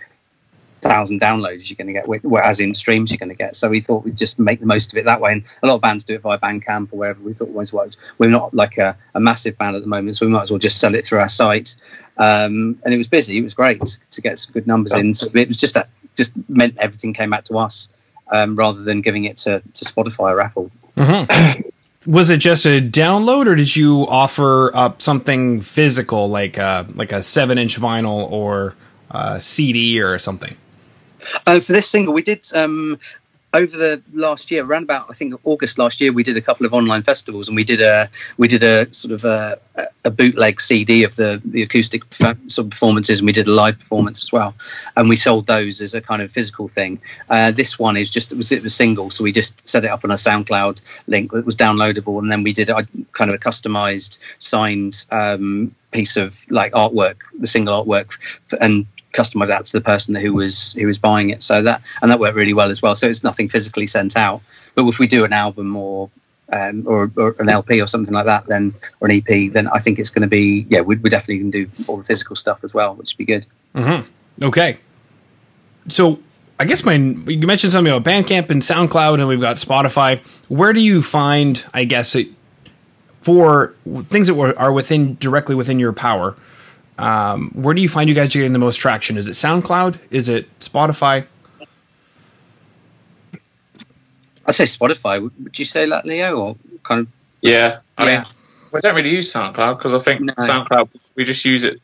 thousand 0.89 1.19
downloads 1.21 1.69
you're 1.69 1.75
going 1.75 1.87
to 1.87 1.93
get, 1.93 2.23
whereas 2.23 2.59
in 2.59 2.73
streams 2.73 3.11
you're 3.11 3.17
going 3.17 3.29
to 3.29 3.35
get. 3.35 3.55
So 3.55 3.69
we 3.69 3.81
thought 3.81 4.03
we'd 4.03 4.17
just 4.17 4.39
make 4.39 4.59
the 4.59 4.65
most 4.65 4.91
of 4.91 4.97
it 4.97 5.05
that 5.05 5.21
way. 5.21 5.33
And 5.33 5.43
a 5.63 5.67
lot 5.67 5.75
of 5.75 5.81
bands 5.81 6.03
do 6.03 6.15
it 6.15 6.21
via 6.21 6.37
Bandcamp 6.37 6.93
or 6.93 6.97
wherever. 6.97 7.21
We 7.21 7.33
thought 7.33 7.49
was 7.49 7.73
was 7.73 7.97
we're 8.17 8.29
not 8.29 8.53
like 8.53 8.77
a, 8.77 8.97
a 9.13 9.19
massive 9.19 9.57
band 9.57 9.75
at 9.75 9.81
the 9.81 9.87
moment, 9.87 10.17
so 10.17 10.25
we 10.25 10.31
might 10.31 10.43
as 10.43 10.51
well 10.51 10.59
just 10.59 10.79
sell 10.79 10.95
it 10.95 11.05
through 11.05 11.19
our 11.19 11.29
site. 11.29 11.75
Um, 12.17 12.79
and 12.85 12.93
it 12.93 12.97
was 12.97 13.07
busy. 13.07 13.37
It 13.37 13.43
was 13.43 13.53
great 13.53 13.97
to 14.11 14.21
get 14.21 14.39
some 14.39 14.53
good 14.53 14.67
numbers 14.67 14.93
in. 14.93 15.13
So 15.13 15.27
it 15.33 15.47
was 15.47 15.57
just 15.57 15.73
that 15.73 15.89
just 16.15 16.31
meant 16.49 16.77
everything 16.77 17.13
came 17.13 17.29
back 17.29 17.43
to 17.45 17.57
us 17.57 17.89
um, 18.31 18.55
rather 18.55 18.81
than 18.83 19.01
giving 19.01 19.25
it 19.25 19.37
to, 19.37 19.61
to 19.73 19.85
Spotify 19.85 20.31
or 20.31 20.41
Apple. 20.41 20.71
Mhm. 20.95 21.71
Was 22.07 22.29
it 22.29 22.37
just 22.37 22.65
a 22.67 22.79
download, 22.79 23.47
or 23.47 23.55
did 23.55 23.75
you 23.75 24.05
offer 24.07 24.75
up 24.75 25.01
something 25.01 25.59
physical, 25.59 26.29
like 26.29 26.57
a, 26.57 26.85
like 26.93 27.11
a 27.11 27.23
seven 27.23 27.57
inch 27.57 27.79
vinyl 27.79 28.31
or 28.31 28.75
a 29.09 29.41
CD 29.41 29.99
or 29.99 30.19
something? 30.19 30.55
For 31.45 31.59
this 31.73 31.89
single, 31.89 32.13
we 32.13 32.21
did 32.21 32.45
um, 32.53 32.99
over 33.55 33.77
the 33.77 34.01
last 34.13 34.51
year, 34.51 34.65
around 34.65 34.83
about 34.83 35.05
I 35.09 35.13
think 35.13 35.33
August 35.45 35.77
last 35.77 36.01
year, 36.01 36.11
we 36.11 36.23
did 36.23 36.35
a 36.35 36.41
couple 36.41 36.65
of 36.65 36.73
online 36.73 37.03
festivals, 37.03 37.47
and 37.47 37.55
we 37.55 37.63
did 37.63 37.81
a 37.81 38.09
we 38.37 38.47
did 38.47 38.63
a 38.63 38.93
sort 38.93 39.13
of 39.13 39.23
a, 39.23 39.57
a 40.03 40.11
bootleg 40.11 40.59
CD 40.59 41.03
of 41.03 41.15
the 41.15 41.41
the 41.45 41.63
acoustic 41.63 42.03
fa- 42.13 42.37
sort 42.47 42.65
of 42.65 42.71
performances, 42.71 43.19
and 43.19 43.25
we 43.25 43.31
did 43.31 43.47
a 43.47 43.51
live 43.51 43.79
performance 43.79 44.21
as 44.23 44.31
well, 44.31 44.53
and 44.97 45.07
we 45.07 45.15
sold 45.15 45.47
those 45.47 45.81
as 45.81 45.93
a 45.93 46.01
kind 46.01 46.21
of 46.21 46.29
physical 46.29 46.67
thing. 46.67 46.99
Uh, 47.29 47.51
this 47.51 47.79
one 47.79 47.95
is 47.95 48.09
just 48.11 48.31
it 48.31 48.37
was 48.37 48.51
it 48.51 48.61
was 48.61 48.75
single, 48.75 49.09
so 49.09 49.23
we 49.23 49.31
just 49.31 49.55
set 49.67 49.85
it 49.85 49.89
up 49.89 50.03
on 50.03 50.11
a 50.11 50.15
SoundCloud 50.15 50.81
link 51.07 51.31
that 51.31 51.45
was 51.45 51.55
downloadable, 51.55 52.19
and 52.19 52.29
then 52.31 52.43
we 52.43 52.51
did 52.51 52.69
I 52.69 52.85
kind 53.13 53.31
of 53.31 53.35
a 53.35 53.39
customized 53.39 54.19
signed 54.39 55.05
um, 55.11 55.73
piece 55.91 56.17
of 56.17 56.45
like 56.51 56.73
artwork, 56.73 57.17
the 57.39 57.47
single 57.47 57.85
artwork, 57.85 58.17
and 58.59 58.85
customize 59.15 59.47
that 59.47 59.65
to 59.65 59.73
the 59.73 59.81
person 59.81 60.15
who 60.15 60.33
was 60.33 60.73
who 60.73 60.87
was 60.87 60.97
buying 60.97 61.29
it. 61.29 61.41
So 61.41 61.61
that 61.61 61.81
and 62.01 62.11
that 62.11 62.19
worked 62.19 62.35
really 62.35 62.53
well 62.53 62.69
as 62.69 62.81
well. 62.81 62.95
So 62.95 63.07
it's 63.07 63.23
nothing 63.23 63.47
physically 63.47 63.87
sent 63.87 64.15
out. 64.17 64.41
But 64.75 64.85
if 64.87 64.99
we 64.99 65.07
do 65.07 65.23
an 65.23 65.33
album 65.33 65.75
or 65.75 66.09
um, 66.51 66.83
or, 66.85 67.11
or, 67.17 67.35
an 67.39 67.49
LP 67.49 67.81
or 67.81 67.87
something 67.87 68.13
like 68.13 68.25
that, 68.25 68.45
then 68.45 68.73
or 68.99 69.09
an 69.09 69.23
EP, 69.27 69.51
then 69.51 69.67
I 69.67 69.79
think 69.79 69.97
it's 69.97 70.11
going 70.11 70.21
to 70.21 70.27
be 70.27 70.65
yeah, 70.69 70.81
we, 70.81 70.95
are 70.95 71.09
definitely 71.09 71.39
going 71.39 71.51
to 71.51 71.65
do 71.65 71.83
all 71.87 71.97
the 71.97 72.03
physical 72.03 72.35
stuff 72.35 72.63
as 72.63 72.73
well, 72.73 72.95
which 72.95 73.13
would 73.13 73.17
be 73.17 73.25
good. 73.25 73.47
Mm-hmm. 73.73 74.43
Okay, 74.43 74.77
so 75.87 76.19
I 76.59 76.65
guess 76.65 76.83
my 76.83 76.93
you 76.93 77.47
mentioned 77.47 77.73
something 77.73 77.93
about 77.93 78.09
Bandcamp 78.09 78.49
and 78.49 78.61
SoundCloud, 78.61 79.15
and 79.15 79.27
we've 79.27 79.41
got 79.41 79.57
Spotify. 79.57 80.19
Where 80.49 80.73
do 80.73 80.81
you 80.81 81.01
find, 81.01 81.63
I 81.73 81.85
guess, 81.85 82.15
it, 82.15 82.27
for 83.21 83.75
things 84.03 84.27
that 84.27 84.35
were, 84.35 84.57
are 84.57 84.71
within 84.71 85.15
directly 85.15 85.55
within 85.55 85.79
your 85.79 85.93
power? 85.93 86.35
Um, 86.97 87.49
where 87.51 87.73
do 87.73 87.81
you 87.81 87.89
find 87.89 88.07
you 88.07 88.15
guys 88.15 88.35
are 88.35 88.39
getting 88.39 88.53
the 88.53 88.59
most 88.59 88.77
traction? 88.77 89.17
Is 89.17 89.27
it 89.27 89.31
SoundCloud? 89.31 89.99
Is 90.11 90.29
it 90.29 90.47
Spotify? 90.59 91.25
I'd 94.47 94.55
say 94.55 94.65
Spotify. 94.65 95.21
Would 95.21 95.59
you 95.59 95.65
say 95.65 95.89
that, 95.89 96.05
Leo, 96.05 96.37
or 96.37 96.55
kind 96.83 97.01
of? 97.01 97.07
Yeah, 97.41 97.79
I 97.97 98.05
yeah. 98.05 98.17
mean, 98.19 98.27
we 98.71 98.81
don't 98.81 98.95
really 98.95 99.09
use 99.09 99.31
SoundCloud 99.33 99.77
because 99.77 99.93
I 99.93 99.99
think 99.99 100.21
no. 100.21 100.33
SoundCloud 100.33 100.89
we 101.15 101.23
just 101.23 101.43
use 101.43 101.63
it. 101.63 101.81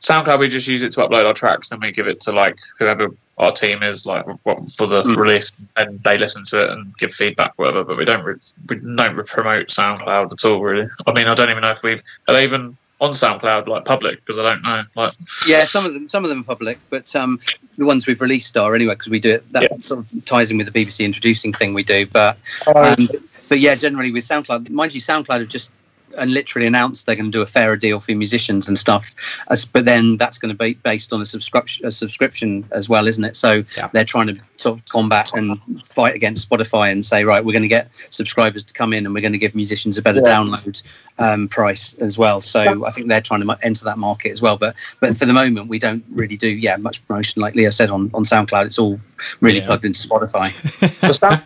SoundCloud 0.00 0.38
we 0.38 0.48
just 0.48 0.66
use 0.66 0.82
it 0.82 0.92
to 0.92 1.00
upload 1.00 1.24
our 1.24 1.34
tracks, 1.34 1.72
and 1.72 1.82
we 1.82 1.90
give 1.90 2.06
it 2.06 2.20
to 2.22 2.32
like 2.32 2.58
whoever 2.78 3.08
our 3.38 3.50
team 3.50 3.82
is 3.82 4.06
like 4.06 4.24
for 4.44 4.86
the 4.86 5.02
mm. 5.02 5.16
release, 5.16 5.52
and 5.76 5.98
they 6.00 6.18
listen 6.18 6.44
to 6.44 6.64
it 6.64 6.70
and 6.70 6.96
give 6.98 7.12
feedback, 7.12 7.52
whatever. 7.56 7.82
But 7.84 7.96
we 7.96 8.04
don't 8.04 8.24
re- 8.24 8.36
we 8.68 8.76
don't 8.76 9.26
promote 9.26 9.68
SoundCloud 9.68 10.32
at 10.32 10.44
all, 10.44 10.60
really. 10.60 10.88
I 11.06 11.12
mean, 11.12 11.26
I 11.26 11.34
don't 11.34 11.50
even 11.50 11.62
know 11.62 11.70
if 11.70 11.82
we've 11.82 12.02
are 12.28 12.34
they 12.34 12.44
even 12.44 12.76
on 13.00 13.12
SoundCloud 13.12 13.66
like 13.66 13.84
public 13.84 14.24
because 14.24 14.38
I 14.38 14.42
don't 14.42 14.62
know. 14.62 14.82
Like, 14.94 15.12
yeah, 15.46 15.64
some 15.64 15.84
of 15.84 15.92
them 15.92 16.08
some 16.08 16.24
of 16.24 16.30
them 16.30 16.40
are 16.40 16.44
public, 16.44 16.78
but 16.90 17.14
um, 17.16 17.40
the 17.76 17.84
ones 17.84 18.06
we've 18.06 18.20
released 18.20 18.56
are 18.56 18.74
anyway 18.74 18.94
because 18.94 19.08
we 19.08 19.20
do 19.20 19.34
it. 19.34 19.52
That 19.52 19.62
yeah. 19.62 19.76
sort 19.78 20.00
of 20.00 20.24
ties 20.24 20.50
in 20.50 20.58
with 20.58 20.72
the 20.72 20.84
BBC 20.84 21.04
introducing 21.04 21.52
thing 21.52 21.74
we 21.74 21.82
do, 21.82 22.06
but. 22.06 22.38
Um, 22.74 23.08
but 23.48 23.60
yeah, 23.60 23.74
generally 23.74 24.10
with 24.10 24.24
SoundCloud, 24.24 24.70
mind 24.70 24.94
you, 24.94 25.00
SoundCloud 25.02 25.40
have 25.40 25.48
just 25.48 25.70
and 26.16 26.32
literally 26.32 26.66
announced 26.66 27.06
they're 27.06 27.16
going 27.16 27.30
to 27.30 27.36
do 27.36 27.42
a 27.42 27.46
fairer 27.46 27.76
deal 27.76 28.00
for 28.00 28.12
musicians 28.12 28.68
and 28.68 28.78
stuff. 28.78 29.14
As, 29.48 29.64
but 29.64 29.84
then 29.84 30.16
that's 30.16 30.38
going 30.38 30.54
to 30.54 30.58
be 30.58 30.74
based 30.74 31.12
on 31.12 31.20
a 31.20 31.26
subscription, 31.26 31.86
a 31.86 31.90
subscription 31.92 32.64
as 32.72 32.88
well, 32.88 33.06
isn't 33.06 33.24
it? 33.24 33.36
So 33.36 33.62
yeah. 33.76 33.88
they're 33.92 34.04
trying 34.04 34.28
to 34.28 34.38
sort 34.56 34.78
of 34.78 34.84
combat 34.86 35.30
and 35.34 35.58
fight 35.84 36.14
against 36.14 36.48
Spotify 36.48 36.90
and 36.92 37.04
say, 37.04 37.24
right, 37.24 37.44
we're 37.44 37.52
going 37.52 37.62
to 37.62 37.68
get 37.68 37.88
subscribers 38.10 38.62
to 38.64 38.74
come 38.74 38.92
in 38.92 39.04
and 39.06 39.14
we're 39.14 39.20
going 39.20 39.32
to 39.32 39.38
give 39.38 39.54
musicians 39.54 39.98
a 39.98 40.02
better 40.02 40.22
yeah. 40.24 40.32
download 40.32 40.82
um, 41.18 41.48
price 41.48 41.94
as 41.94 42.18
well. 42.18 42.40
So 42.40 42.86
I 42.86 42.90
think 42.90 43.08
they're 43.08 43.20
trying 43.20 43.46
to 43.46 43.58
enter 43.62 43.84
that 43.84 43.98
market 43.98 44.30
as 44.30 44.42
well. 44.42 44.56
But 44.56 44.76
but 45.00 45.16
for 45.16 45.26
the 45.26 45.32
moment, 45.32 45.68
we 45.68 45.78
don't 45.78 46.04
really 46.10 46.36
do 46.36 46.48
yeah 46.48 46.76
much 46.76 47.06
promotion 47.06 47.42
like 47.42 47.54
Leo 47.54 47.70
said 47.70 47.90
on 47.90 48.10
on 48.14 48.24
SoundCloud. 48.24 48.66
It's 48.66 48.78
all 48.78 49.00
really 49.40 49.58
yeah. 49.58 49.66
plugged 49.66 49.84
into 49.84 49.98
Spotify. 50.06 50.50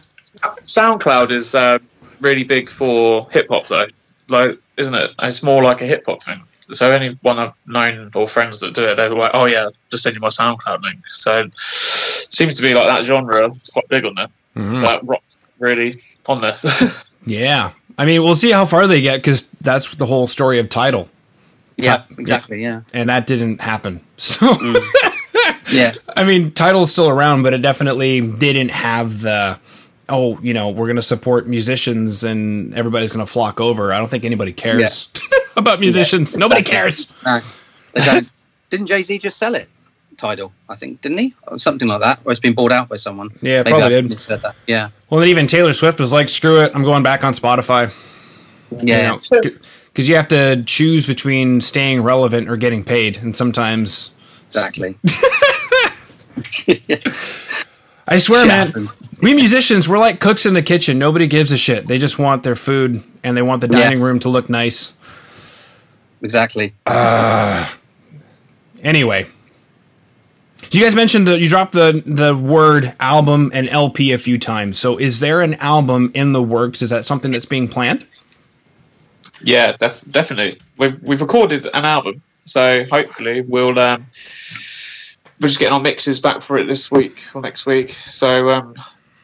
SoundCloud 0.64 1.30
is 1.30 1.54
uh, 1.54 1.78
really 2.20 2.44
big 2.44 2.68
for 2.68 3.26
hip 3.30 3.48
hop 3.48 3.66
though 3.68 3.88
like, 4.28 4.58
isn't 4.76 4.94
it? 4.94 5.14
It's 5.22 5.42
more 5.42 5.62
like 5.62 5.80
a 5.80 5.86
hip 5.86 6.04
hop 6.06 6.22
thing. 6.22 6.42
So 6.72 6.90
anyone 6.90 7.38
I've 7.38 7.54
known 7.66 8.10
or 8.14 8.28
friends 8.28 8.60
that 8.60 8.74
do 8.74 8.86
it, 8.86 8.96
they're 8.96 9.10
like, 9.10 9.30
"Oh 9.34 9.46
yeah, 9.46 9.70
just 9.90 10.02
send 10.02 10.14
you 10.14 10.20
my 10.20 10.28
SoundCloud 10.28 10.82
link." 10.82 11.00
So 11.08 11.40
it 11.40 11.52
seems 11.56 12.54
to 12.54 12.62
be 12.62 12.74
like 12.74 12.86
that 12.86 13.04
genre. 13.04 13.46
It's 13.52 13.70
quite 13.70 13.88
big 13.88 14.04
on 14.04 14.14
there. 14.14 14.28
Mm-hmm. 14.56 14.82
Like 14.82 15.00
rock, 15.04 15.22
really 15.58 16.02
on 16.26 16.42
there. 16.42 16.56
yeah, 17.26 17.72
I 17.96 18.04
mean, 18.04 18.22
we'll 18.22 18.36
see 18.36 18.50
how 18.50 18.66
far 18.66 18.86
they 18.86 19.00
get 19.00 19.16
because 19.16 19.50
that's 19.52 19.94
the 19.94 20.06
whole 20.06 20.26
story 20.26 20.58
of 20.58 20.68
Tidal. 20.68 21.08
Yeah, 21.78 22.02
exactly. 22.18 22.62
Yeah, 22.62 22.82
and 22.92 23.08
that 23.08 23.26
didn't 23.26 23.60
happen. 23.60 24.02
So. 24.18 24.52
Mm. 24.52 24.84
yeah, 25.72 25.94
I 26.16 26.24
mean, 26.24 26.50
Tidal's 26.50 26.90
still 26.90 27.08
around, 27.08 27.44
but 27.44 27.54
it 27.54 27.62
definitely 27.62 28.20
didn't 28.20 28.70
have 28.70 29.20
the 29.20 29.60
oh, 30.08 30.38
you 30.40 30.54
know, 30.54 30.70
we're 30.70 30.86
going 30.86 30.96
to 30.96 31.02
support 31.02 31.46
musicians 31.46 32.24
and 32.24 32.74
everybody's 32.74 33.12
going 33.12 33.24
to 33.24 33.30
flock 33.30 33.60
over. 33.60 33.92
I 33.92 33.98
don't 33.98 34.08
think 34.08 34.24
anybody 34.24 34.52
cares 34.52 35.10
yeah. 35.14 35.38
about 35.56 35.80
musicians. 35.80 36.34
Yeah. 36.34 36.40
Nobody 36.40 36.62
cares. 36.62 37.12
No. 37.96 38.20
Didn't 38.70 38.86
Jay 38.86 39.02
Z 39.02 39.18
just 39.18 39.38
sell 39.38 39.56
it? 39.56 39.68
Tidal, 40.18 40.52
I 40.68 40.76
think, 40.76 41.00
didn't 41.00 41.18
he? 41.18 41.34
Or 41.48 41.58
something 41.58 41.88
like 41.88 42.00
that, 42.00 42.20
or 42.24 42.30
it's 42.30 42.40
been 42.40 42.52
bought 42.52 42.70
out 42.70 42.88
by 42.88 42.96
someone. 42.96 43.30
Yeah, 43.40 43.62
Maybe 43.62 43.70
probably 43.70 44.02
did. 44.02 44.20
Said 44.20 44.42
that. 44.42 44.54
Yeah. 44.66 44.90
Well, 45.08 45.20
then 45.20 45.30
even 45.30 45.46
Taylor 45.46 45.72
Swift 45.72 45.98
was 45.98 46.12
like, 46.12 46.28
"Screw 46.28 46.60
it, 46.60 46.72
I'm 46.74 46.84
going 46.84 47.02
back 47.02 47.24
on 47.24 47.32
Spotify." 47.32 47.90
Yeah, 48.70 49.14
because 49.14 49.30
you, 49.32 49.50
know, 49.50 49.58
you 49.96 50.14
have 50.16 50.28
to 50.28 50.62
choose 50.64 51.06
between 51.06 51.60
staying 51.60 52.02
relevant 52.02 52.48
or 52.48 52.56
getting 52.56 52.84
paid, 52.84 53.18
and 53.18 53.34
sometimes 53.34 54.12
exactly. 54.48 54.98
I 58.10 58.16
swear, 58.16 58.46
man, 58.46 58.88
we 59.20 59.34
musicians, 59.34 59.86
we're 59.86 59.98
like 59.98 60.18
cooks 60.18 60.46
in 60.46 60.54
the 60.54 60.62
kitchen. 60.62 60.98
Nobody 60.98 61.26
gives 61.26 61.52
a 61.52 61.58
shit. 61.58 61.86
They 61.86 61.98
just 61.98 62.18
want 62.18 62.42
their 62.42 62.56
food 62.56 63.02
and 63.22 63.36
they 63.36 63.42
want 63.42 63.60
the 63.60 63.68
dining 63.68 63.98
yeah. 63.98 64.04
room 64.04 64.18
to 64.20 64.30
look 64.30 64.48
nice. 64.48 64.96
Exactly. 66.22 66.72
Uh, 66.86 67.68
anyway, 68.82 69.26
you 70.70 70.82
guys 70.82 70.94
mentioned 70.94 71.28
that 71.28 71.38
you 71.38 71.48
dropped 71.48 71.72
the 71.72 72.02
the 72.06 72.34
word 72.34 72.94
album 72.98 73.50
and 73.52 73.68
LP 73.68 74.12
a 74.12 74.18
few 74.18 74.38
times. 74.38 74.78
So, 74.78 74.96
is 74.96 75.20
there 75.20 75.42
an 75.42 75.54
album 75.54 76.10
in 76.14 76.32
the 76.32 76.42
works? 76.42 76.80
Is 76.80 76.90
that 76.90 77.04
something 77.04 77.30
that's 77.30 77.46
being 77.46 77.68
planned? 77.68 78.06
Yeah, 79.42 79.76
def- 79.76 80.02
definitely. 80.10 80.58
We've 80.78 81.00
we've 81.02 81.20
recorded 81.20 81.66
an 81.66 81.84
album, 81.84 82.22
so 82.46 82.84
hopefully 82.90 83.42
we'll 83.42 83.78
um, 83.78 84.06
we're 85.40 85.48
just 85.48 85.58
getting 85.58 85.74
our 85.74 85.80
mixes 85.80 86.20
back 86.20 86.42
for 86.42 86.58
it 86.58 86.66
this 86.66 86.90
week 86.90 87.24
or 87.34 87.40
next 87.40 87.66
week. 87.66 87.90
So 88.06 88.50
um, 88.50 88.74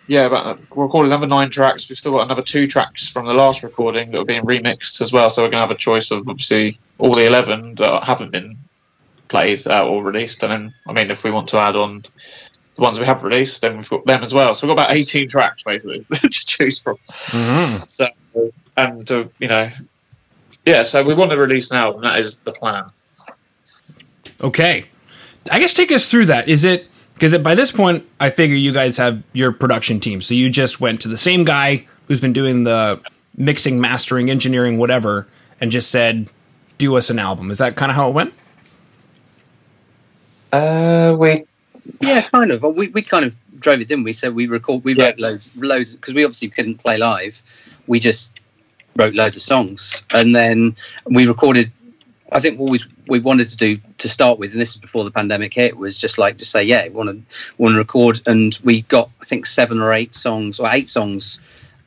yeah, 0.06 0.26
about 0.26 0.58
we're 0.74 0.84
recording 0.84 1.12
another 1.12 1.26
nine 1.26 1.50
tracks. 1.50 1.88
We've 1.88 1.98
still 1.98 2.12
got 2.12 2.26
another 2.26 2.42
two 2.42 2.66
tracks 2.66 3.08
from 3.08 3.26
the 3.26 3.34
last 3.34 3.62
recording 3.62 4.10
that 4.10 4.20
are 4.20 4.24
being 4.24 4.42
remixed 4.42 5.00
as 5.00 5.12
well. 5.12 5.30
So 5.30 5.42
we're 5.42 5.50
gonna 5.50 5.62
have 5.62 5.70
a 5.70 5.76
choice 5.76 6.10
of 6.10 6.28
obviously 6.28 6.78
all 6.98 7.14
the 7.14 7.26
eleven 7.26 7.74
that 7.76 8.04
haven't 8.04 8.30
been 8.30 8.56
played 9.28 9.66
uh, 9.66 9.88
or 9.88 10.02
released. 10.02 10.42
And 10.42 10.52
then 10.52 10.74
I 10.86 10.92
mean, 10.92 11.10
if 11.10 11.24
we 11.24 11.30
want 11.30 11.48
to 11.48 11.58
add 11.58 11.74
on 11.74 12.04
the 12.76 12.82
ones 12.82 12.98
we 12.98 13.06
have 13.06 13.22
released, 13.22 13.62
then 13.62 13.76
we've 13.76 13.88
got 13.88 14.04
them 14.04 14.22
as 14.22 14.34
well. 14.34 14.54
So 14.54 14.66
we've 14.66 14.76
got 14.76 14.84
about 14.84 14.96
eighteen 14.96 15.28
tracks 15.28 15.62
basically 15.64 16.06
to 16.12 16.28
choose 16.28 16.80
from. 16.80 16.96
Mm-hmm. 17.08 17.84
So 17.86 18.08
and 18.76 19.10
uh, 19.10 19.24
you 19.38 19.48
know, 19.48 19.70
yeah. 20.64 20.84
So 20.84 21.02
we 21.02 21.14
want 21.14 21.30
to 21.30 21.38
release 21.38 21.72
now, 21.72 21.94
and 21.94 22.04
that 22.04 22.18
is 22.18 22.36
the 22.36 22.52
plan. 22.52 22.84
Okay. 24.42 24.86
I 25.50 25.58
guess 25.58 25.72
take 25.72 25.92
us 25.92 26.10
through 26.10 26.26
that. 26.26 26.48
Is 26.48 26.64
it 26.64 26.88
because 27.14 27.36
by 27.38 27.54
this 27.54 27.70
point 27.70 28.04
I 28.20 28.30
figure 28.30 28.56
you 28.56 28.72
guys 28.72 28.96
have 28.96 29.22
your 29.32 29.52
production 29.52 30.00
team, 30.00 30.20
so 30.20 30.34
you 30.34 30.50
just 30.50 30.80
went 30.80 31.00
to 31.02 31.08
the 31.08 31.16
same 31.16 31.44
guy 31.44 31.86
who's 32.06 32.20
been 32.20 32.32
doing 32.32 32.64
the 32.64 33.00
mixing, 33.36 33.80
mastering, 33.80 34.30
engineering, 34.30 34.78
whatever, 34.78 35.26
and 35.60 35.70
just 35.70 35.90
said, 35.90 36.30
"Do 36.78 36.96
us 36.96 37.10
an 37.10 37.18
album." 37.18 37.50
Is 37.50 37.58
that 37.58 37.76
kind 37.76 37.90
of 37.90 37.96
how 37.96 38.08
it 38.08 38.14
went? 38.14 38.34
Uh, 40.52 41.16
we 41.18 41.44
yeah, 42.00 42.22
kind 42.22 42.50
of. 42.50 42.62
We 42.62 42.88
we 42.88 43.02
kind 43.02 43.24
of 43.24 43.36
drove 43.60 43.80
it, 43.80 43.88
didn't 43.88 44.04
we? 44.04 44.12
So 44.12 44.30
we 44.30 44.46
record, 44.46 44.84
we 44.84 44.94
yeah. 44.94 45.06
wrote 45.06 45.18
loads, 45.18 45.50
loads 45.56 45.96
because 45.96 46.14
we 46.14 46.24
obviously 46.24 46.48
couldn't 46.48 46.76
play 46.76 46.98
live. 46.98 47.42
We 47.86 47.98
just 47.98 48.40
wrote 48.96 49.14
loads 49.14 49.36
of 49.36 49.42
songs, 49.42 50.02
and 50.12 50.34
then 50.34 50.76
we 51.06 51.26
recorded 51.26 51.70
I 52.34 52.40
think 52.40 52.58
what 52.58 52.70
we 52.70 52.80
we 53.06 53.20
wanted 53.20 53.48
to 53.48 53.56
do 53.56 53.78
to 53.98 54.08
start 54.08 54.38
with, 54.38 54.52
and 54.52 54.60
this 54.60 54.70
is 54.70 54.76
before 54.76 55.04
the 55.04 55.10
pandemic 55.10 55.54
hit, 55.54 55.76
was 55.76 55.96
just 55.96 56.18
like 56.18 56.36
to 56.38 56.44
say, 56.44 56.62
yeah, 56.64 56.82
we 56.84 56.90
want 56.90 57.08
to 57.10 57.54
want 57.58 57.74
to 57.74 57.78
record, 57.78 58.20
and 58.26 58.58
we 58.64 58.82
got 58.82 59.08
I 59.22 59.24
think 59.24 59.46
seven 59.46 59.80
or 59.80 59.92
eight 59.92 60.14
songs 60.14 60.58
or 60.58 60.68
eight 60.70 60.90
songs. 60.90 61.38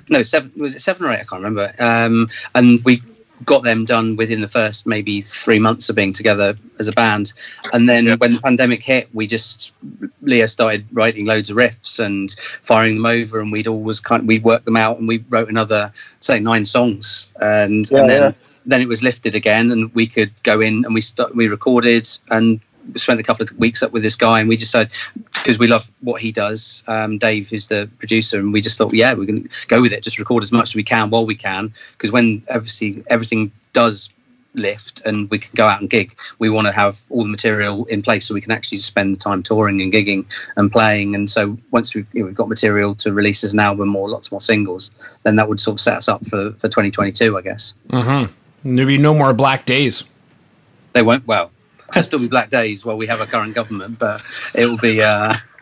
No, 0.10 0.24
seven 0.24 0.52
was 0.56 0.74
it 0.74 0.80
seven 0.80 1.06
or 1.06 1.12
eight? 1.12 1.20
I 1.20 1.26
can't 1.26 1.44
remember. 1.44 1.74
Um, 1.80 2.28
and 2.56 2.80
we 2.86 3.02
got 3.46 3.64
them 3.64 3.86
done 3.86 4.16
within 4.16 4.42
the 4.42 4.48
first 4.48 4.88
maybe 4.88 5.22
three 5.22 5.60
months 5.60 5.90
of 5.90 5.96
being 5.96 6.14
together 6.14 6.58
as 6.80 6.88
a 6.88 6.92
band. 6.92 7.34
And 7.72 7.88
then 7.88 8.06
yeah. 8.06 8.16
when 8.16 8.36
the 8.36 8.40
pandemic 8.40 8.82
hit, 8.82 9.14
we 9.14 9.28
just 9.28 9.74
Leo 10.22 10.48
started 10.48 10.88
writing 10.92 11.26
loads 11.26 11.50
of 11.50 11.58
riffs 11.58 12.00
and 12.00 12.32
firing 12.62 12.96
them 12.96 13.06
over, 13.06 13.42
and 13.42 13.52
we'd 13.52 13.68
always 13.68 14.00
kind 14.00 14.22
of, 14.22 14.28
we 14.28 14.40
worked 14.40 14.66
them 14.66 14.78
out, 14.78 14.98
and 14.98 15.10
we 15.10 15.24
wrote 15.30 15.50
another 15.50 15.92
say 16.22 16.40
nine 16.40 16.66
songs, 16.66 17.28
and, 17.42 17.92
yeah, 17.92 18.00
and 18.00 18.10
then. 18.10 18.22
Yeah 18.24 18.32
then 18.68 18.82
it 18.82 18.88
was 18.88 19.02
lifted 19.02 19.34
again, 19.34 19.72
and 19.72 19.94
we 19.96 20.06
could 20.06 20.32
go 20.44 20.62
in 20.62 20.86
and 20.86 20.94
we 20.94 21.02
st- 21.02 21.36
we 21.36 21.48
recorded 21.48 22.08
and 22.30 22.60
spent 22.96 23.20
a 23.20 23.24
couple 23.24 23.44
of 23.44 23.52
weeks 23.58 23.82
up 23.82 23.92
with 23.92 24.04
this 24.04 24.16
guy, 24.16 24.40
and 24.40 24.50
we 24.50 24.58
decided 24.58 24.92
because 25.34 25.58
we 25.58 25.68
love 25.68 25.90
what 26.02 26.22
he 26.22 26.32
does, 26.32 26.84
um, 26.88 27.18
Dave, 27.18 27.50
who's 27.50 27.68
the 27.68 27.90
producer, 27.98 28.40
and 28.40 28.54
we 28.54 28.62
just 28.62 28.78
thought, 28.78 28.94
yeah, 28.94 29.14
we're 29.14 29.26
going 29.26 29.44
to 29.44 29.68
go 29.68 29.82
with 29.82 29.92
it, 29.92 30.04
just 30.04 30.20
record 30.20 30.44
as 30.44 30.52
much 30.52 30.70
as 30.70 30.76
we 30.76 30.84
can 30.84 31.10
while 31.10 31.26
we 31.26 31.36
can, 31.36 31.74
because 31.92 32.12
when 32.12 32.44
obviously 32.50 33.04
everything 33.10 33.52
does 33.74 34.10
lift 34.54 35.02
and 35.06 35.30
we 35.30 35.40
can 35.40 35.52
go 35.56 35.68
out 35.68 35.80
and 35.80 35.90
gig, 35.90 36.18
we 36.40 36.50
want 36.50 36.68
to 36.68 36.74
have 36.74 37.04
all 37.10 37.24
the 37.24 37.30
material 37.30 37.86
in 37.86 38.02
place 38.02 38.28
so 38.28 38.34
we 38.34 38.42
can 38.42 38.52
actually 38.52 38.80
spend 38.80 39.16
the 39.16 39.20
time 39.20 39.44
touring 39.44 39.82
and 39.82 39.94
gigging 39.94 40.26
and 40.58 40.72
playing. 40.72 41.16
And 41.16 41.30
so 41.30 41.58
once 41.72 41.94
we've, 41.96 42.08
you 42.14 42.22
know, 42.22 42.28
we've 42.28 42.36
got 42.36 42.50
material 42.50 42.96
to 42.96 43.14
release 43.14 43.44
as 43.44 43.54
an 43.54 43.60
album 43.60 43.96
or 43.96 44.10
lots 44.10 44.32
more 44.32 44.42
singles, 44.42 44.92
then 45.24 45.36
that 45.36 45.48
would 45.48 45.60
sort 45.60 45.76
of 45.76 45.80
set 45.80 45.98
us 45.98 46.08
up 46.08 46.26
for, 46.26 46.52
for 46.54 46.68
2022, 46.68 47.38
I 47.38 47.42
guess. 47.42 47.76
Mm-hmm. 47.90 48.34
There'd 48.64 48.88
be 48.88 48.98
no 48.98 49.14
more 49.14 49.34
black 49.34 49.66
days. 49.66 50.04
They 50.94 51.02
won't. 51.02 51.26
Well, 51.28 51.52
there'll 51.94 52.04
still 52.04 52.20
be 52.20 52.28
black 52.28 52.50
days 52.50 52.86
while 52.86 52.98
we 52.98 53.08
have 53.08 53.22
a 53.22 53.26
current 53.26 53.54
government, 53.54 54.00
but 54.00 54.22
it 54.56 54.66
will 54.66 54.78
be. 54.78 55.02
Uh, 55.02 55.36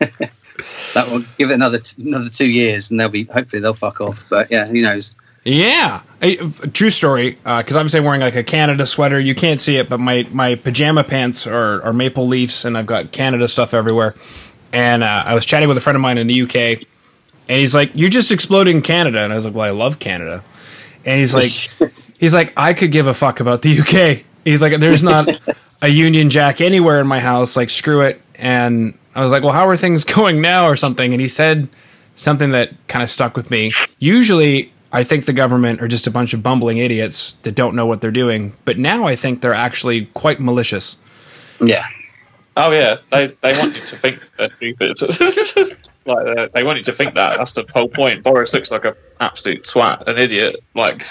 that 0.94 1.10
will 1.10 1.24
give 1.38 1.50
it 1.50 1.54
another 1.54 1.78
t- 1.78 2.02
another 2.02 2.28
two 2.28 2.48
years, 2.48 2.90
and 2.90 2.98
they'll 2.98 3.08
be 3.08 3.24
hopefully 3.24 3.60
they'll 3.60 3.74
fuck 3.74 4.00
off. 4.00 4.26
But 4.28 4.50
yeah, 4.50 4.66
who 4.66 4.80
knows? 4.80 5.14
Yeah, 5.44 6.02
a, 6.22 6.38
a 6.38 6.68
true 6.68 6.90
story. 6.90 7.38
Uh, 7.44 7.62
because 7.62 7.76
obviously 7.76 7.98
I'm 7.98 8.04
wearing 8.04 8.20
like 8.20 8.34
a 8.34 8.42
Canada 8.42 8.84
sweater. 8.86 9.20
You 9.20 9.34
can't 9.34 9.60
see 9.60 9.76
it, 9.76 9.88
but 9.88 10.00
my 10.00 10.26
my 10.32 10.56
pajama 10.56 11.04
pants 11.04 11.46
are, 11.46 11.82
are 11.82 11.92
maple 11.92 12.26
leafs, 12.26 12.64
and 12.64 12.76
I've 12.76 12.86
got 12.86 13.12
Canada 13.12 13.46
stuff 13.46 13.72
everywhere. 13.72 14.14
And 14.72 15.04
uh, 15.04 15.22
I 15.24 15.34
was 15.34 15.46
chatting 15.46 15.68
with 15.68 15.78
a 15.78 15.80
friend 15.80 15.94
of 15.94 16.02
mine 16.02 16.18
in 16.18 16.26
the 16.26 16.42
UK, 16.42 16.56
and 16.56 17.60
he's 17.60 17.74
like, 17.74 17.92
"You're 17.94 18.10
just 18.10 18.32
exploding 18.32 18.82
Canada," 18.82 19.20
and 19.20 19.32
I 19.32 19.36
was 19.36 19.46
like, 19.46 19.54
"Well, 19.54 19.66
I 19.66 19.70
love 19.70 20.00
Canada." 20.00 20.42
And 21.04 21.20
he's 21.20 21.32
like, 21.32 21.92
he's 22.18 22.34
like, 22.34 22.52
"I 22.56 22.74
could 22.74 22.92
give 22.92 23.06
a 23.06 23.14
fuck 23.14 23.40
about 23.40 23.62
the 23.62 23.80
UK." 23.80 24.24
He's 24.44 24.62
like, 24.62 24.78
"There's 24.78 25.02
not 25.02 25.28
a 25.82 25.88
Union 25.88 26.30
Jack 26.30 26.60
anywhere 26.60 27.00
in 27.00 27.06
my 27.06 27.20
house. 27.20 27.56
Like, 27.56 27.70
screw 27.70 28.00
it." 28.02 28.20
And 28.36 28.96
I 29.14 29.22
was 29.22 29.32
like, 29.32 29.42
"Well, 29.42 29.52
how 29.52 29.66
are 29.66 29.76
things 29.76 30.04
going 30.14 30.40
now?" 30.40 30.66
or 30.66 30.76
something. 30.76 31.12
And 31.12 31.20
he 31.20 31.28
said 31.28 31.68
something 32.14 32.52
that 32.52 32.72
kind 32.88 33.02
of 33.02 33.10
stuck 33.10 33.36
with 33.36 33.50
me. 33.50 33.72
Usually, 33.98 34.72
I 34.92 35.04
think 35.04 35.26
the 35.26 35.32
government 35.32 35.80
are 35.82 35.88
just 35.88 36.06
a 36.06 36.10
bunch 36.10 36.32
of 36.32 36.42
bumbling 36.42 36.78
idiots 36.78 37.34
that 37.42 37.54
don't 37.54 37.74
know 37.74 37.86
what 37.86 38.00
they're 38.00 38.10
doing. 38.10 38.54
But 38.64 38.78
now 38.78 39.04
I 39.06 39.16
think 39.16 39.42
they're 39.42 39.54
actually 39.54 40.06
quite 40.14 40.40
malicious. 40.40 40.96
Yeah. 41.60 41.86
Oh 42.56 42.72
yeah, 42.72 42.96
they 43.10 43.26
they 43.42 43.52
want 43.58 43.74
you 43.74 43.82
to 43.82 43.96
think 43.96 44.30
they're 44.38 44.48
stupid. 44.48 45.02
like 46.06 46.38
uh, 46.38 46.48
they 46.54 46.62
want 46.62 46.78
you 46.78 46.84
to 46.84 46.92
think 46.92 47.14
that. 47.14 47.36
That's 47.36 47.52
the 47.52 47.66
whole 47.74 47.88
point. 47.88 48.22
Boris 48.22 48.54
looks 48.54 48.70
like 48.70 48.86
an 48.86 48.94
absolute 49.20 49.64
twat, 49.64 50.06
an 50.08 50.16
idiot. 50.16 50.56
Like, 50.74 51.04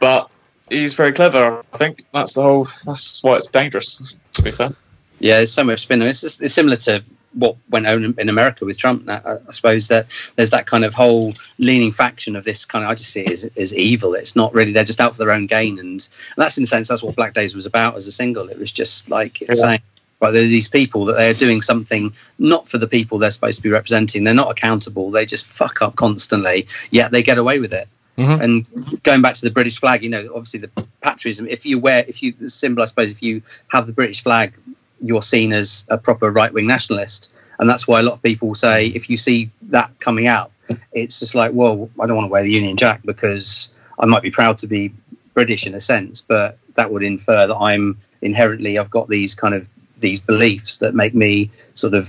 but 0.00 0.30
he's 0.72 0.94
very 0.94 1.12
clever. 1.12 1.64
I 1.72 1.76
think 1.76 2.04
that's 2.12 2.34
the 2.34 2.42
whole. 2.42 2.68
That's 2.84 3.22
why 3.22 3.36
it's 3.36 3.48
dangerous. 3.48 4.16
To 4.34 4.42
be 4.42 4.50
fair. 4.50 4.72
Yeah, 5.20 5.36
there's 5.36 5.52
so 5.52 5.62
much 5.62 5.80
spin. 5.80 6.02
It's, 6.02 6.20
just, 6.20 6.42
it's 6.42 6.54
similar 6.54 6.76
to 6.76 7.04
what 7.34 7.56
went 7.70 7.86
on 7.86 8.14
in 8.18 8.28
America 8.28 8.64
with 8.64 8.76
Trump. 8.76 9.08
I, 9.08 9.20
I 9.48 9.52
suppose 9.52 9.88
that 9.88 10.06
there's 10.36 10.50
that 10.50 10.66
kind 10.66 10.84
of 10.84 10.94
whole 10.94 11.32
leaning 11.58 11.92
faction 11.92 12.34
of 12.34 12.44
this 12.44 12.64
kind 12.64 12.84
of. 12.84 12.90
I 12.90 12.94
just 12.94 13.10
see 13.12 13.22
it 13.22 13.30
as, 13.30 13.44
as 13.56 13.74
evil. 13.74 14.14
It's 14.14 14.34
not 14.34 14.52
really. 14.52 14.72
They're 14.72 14.84
just 14.84 15.00
out 15.00 15.12
for 15.12 15.18
their 15.18 15.32
own 15.32 15.46
gain, 15.46 15.78
and, 15.78 15.88
and 15.90 16.08
that's 16.36 16.58
in 16.58 16.64
a 16.64 16.66
sense 16.66 16.88
that's 16.88 17.02
what 17.02 17.14
Black 17.16 17.34
Days 17.34 17.54
was 17.54 17.66
about 17.66 17.96
as 17.96 18.06
a 18.06 18.12
single. 18.12 18.48
It 18.48 18.58
was 18.58 18.72
just 18.72 19.08
like 19.08 19.40
it's 19.42 19.58
Yeah. 19.60 19.66
saying. 19.66 19.82
Right, 20.20 20.30
there 20.30 20.42
are 20.42 20.46
these 20.46 20.68
people 20.68 21.04
that 21.06 21.14
they're 21.14 21.34
doing 21.34 21.62
something 21.62 22.12
not 22.38 22.68
for 22.68 22.78
the 22.78 22.86
people 22.86 23.18
they're 23.18 23.28
supposed 23.30 23.56
to 23.56 23.62
be 23.64 23.70
representing. 23.70 24.22
They're 24.22 24.32
not 24.32 24.52
accountable. 24.52 25.10
They 25.10 25.26
just 25.26 25.44
fuck 25.52 25.82
up 25.82 25.96
constantly, 25.96 26.68
yet 26.92 27.10
they 27.10 27.24
get 27.24 27.38
away 27.38 27.58
with 27.58 27.72
it. 27.74 27.88
Mhm. 28.18 28.40
And 28.40 29.02
going 29.02 29.22
back 29.22 29.34
to 29.34 29.40
the 29.42 29.50
British 29.50 29.78
flag, 29.80 30.02
you 30.02 30.10
know, 30.10 30.28
obviously 30.34 30.60
the 30.60 30.70
patriotism. 31.02 31.46
If 31.48 31.64
you 31.64 31.78
wear, 31.78 32.04
if 32.06 32.22
you 32.22 32.32
the 32.32 32.50
symbol, 32.50 32.82
I 32.82 32.86
suppose, 32.86 33.10
if 33.10 33.22
you 33.22 33.42
have 33.68 33.86
the 33.86 33.92
British 33.92 34.22
flag, 34.22 34.54
you're 35.00 35.22
seen 35.22 35.52
as 35.52 35.84
a 35.88 35.98
proper 35.98 36.30
right 36.30 36.52
wing 36.52 36.66
nationalist, 36.66 37.32
and 37.58 37.68
that's 37.68 37.88
why 37.88 38.00
a 38.00 38.02
lot 38.02 38.12
of 38.12 38.22
people 38.22 38.54
say 38.54 38.88
if 38.88 39.08
you 39.08 39.16
see 39.16 39.50
that 39.62 39.90
coming 40.00 40.26
out, 40.26 40.52
it's 40.92 41.20
just 41.20 41.34
like, 41.34 41.52
well, 41.54 41.90
I 42.00 42.06
don't 42.06 42.16
want 42.16 42.26
to 42.26 42.30
wear 42.32 42.42
the 42.42 42.50
Union 42.50 42.76
Jack 42.76 43.00
because 43.04 43.70
I 43.98 44.06
might 44.06 44.22
be 44.22 44.30
proud 44.30 44.58
to 44.58 44.66
be 44.66 44.92
British 45.34 45.66
in 45.66 45.74
a 45.74 45.80
sense, 45.80 46.20
but 46.20 46.58
that 46.74 46.92
would 46.92 47.02
infer 47.02 47.46
that 47.46 47.56
I'm 47.56 47.98
inherently 48.20 48.78
I've 48.78 48.90
got 48.90 49.08
these 49.08 49.34
kind 49.34 49.54
of 49.54 49.68
these 50.00 50.20
beliefs 50.20 50.78
that 50.78 50.94
make 50.94 51.14
me 51.14 51.50
sort 51.74 51.94
of 51.94 52.06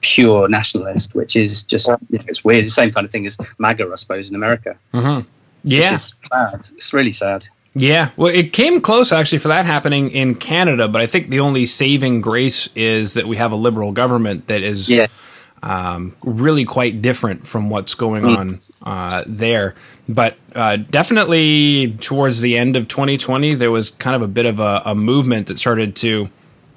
pure 0.00 0.48
nationalist, 0.48 1.14
which 1.14 1.36
is 1.36 1.62
just 1.64 1.88
you 1.88 2.18
know, 2.18 2.24
it's 2.28 2.44
weird. 2.44 2.64
The 2.64 2.68
same 2.70 2.92
kind 2.92 3.04
of 3.04 3.10
thing 3.10 3.26
as 3.26 3.36
MAGA, 3.58 3.88
I 3.92 3.94
suppose, 3.96 4.30
in 4.30 4.36
America. 4.36 4.76
Mm-hmm. 4.94 5.28
Yeah, 5.64 5.96
sad. 5.96 6.14
It's 6.76 6.92
really 6.94 7.12
sad. 7.12 7.46
yeah. 7.74 8.10
Well, 8.16 8.32
it 8.34 8.52
came 8.52 8.80
close 8.80 9.12
actually 9.12 9.38
for 9.38 9.48
that 9.48 9.66
happening 9.66 10.10
in 10.10 10.34
Canada, 10.36 10.88
but 10.88 11.02
I 11.02 11.06
think 11.06 11.30
the 11.30 11.40
only 11.40 11.66
saving 11.66 12.20
grace 12.20 12.68
is 12.74 13.14
that 13.14 13.26
we 13.26 13.36
have 13.36 13.52
a 13.52 13.56
liberal 13.56 13.92
government 13.92 14.46
that 14.46 14.62
is 14.62 14.88
Yeah. 14.88 15.06
um, 15.62 16.14
really 16.22 16.64
quite 16.64 17.02
different 17.02 17.46
from 17.46 17.70
what's 17.70 17.94
going 17.94 18.24
on 18.24 18.60
uh, 18.82 19.24
there. 19.26 19.74
But 20.08 20.36
uh, 20.54 20.76
definitely 20.76 21.96
towards 22.00 22.40
the 22.40 22.56
end 22.56 22.76
of 22.76 22.86
2020, 22.86 23.54
there 23.54 23.70
was 23.72 23.90
kind 23.90 24.14
of 24.14 24.22
a 24.22 24.28
bit 24.28 24.46
of 24.46 24.60
a, 24.60 24.82
a 24.86 24.94
movement 24.94 25.48
that 25.48 25.58
started 25.58 25.96
to 25.96 26.28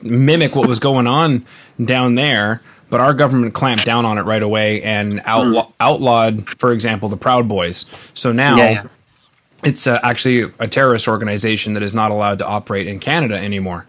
mimic 0.02 0.56
what 0.56 0.68
was 0.68 0.80
going 0.80 1.06
on 1.06 1.46
down 1.84 2.16
there. 2.16 2.62
But 2.92 3.00
our 3.00 3.14
government 3.16 3.56
clamped 3.56 3.86
down 3.86 4.06
on 4.06 4.20
it 4.20 4.24
right 4.24 4.44
away 4.44 4.84
and 4.84 5.22
outlaw- 5.26 5.72
outlawed, 5.80 6.48
for 6.60 6.72
example, 6.74 7.10
the 7.10 7.18
Proud 7.18 7.48
Boys. 7.48 7.86
So 8.14 8.32
now 8.32 8.58
Yeah, 8.58 8.70
yeah. 8.70 8.84
it's 9.64 9.88
uh, 9.88 10.00
actually 10.04 10.52
a 10.60 10.68
terrorist 10.68 11.08
organization 11.08 11.74
that 11.74 11.82
is 11.84 11.94
not 11.96 12.12
allowed 12.12 12.38
to 12.40 12.46
operate 12.46 12.86
in 12.88 13.00
Canada 13.00 13.36
anymore. 13.36 13.88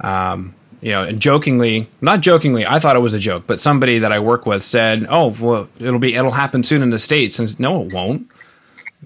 Um, 0.00 0.54
you 0.82 0.92
know, 0.92 1.02
and 1.04 1.20
jokingly, 1.20 1.88
not 2.02 2.20
jokingly, 2.20 2.66
I 2.66 2.78
thought 2.80 2.96
it 2.96 3.00
was 3.00 3.14
a 3.14 3.18
joke, 3.18 3.44
but 3.46 3.60
somebody 3.60 4.00
that 4.00 4.12
I 4.12 4.18
work 4.18 4.44
with 4.44 4.62
said, 4.62 5.06
"Oh, 5.08 5.34
well, 5.40 5.68
it'll 5.78 5.98
be 5.98 6.14
it'll 6.14 6.32
happen 6.32 6.62
soon 6.64 6.82
in 6.82 6.90
the 6.90 6.98
states." 6.98 7.38
And 7.38 7.58
no, 7.58 7.82
it 7.84 7.94
won't. 7.94 8.28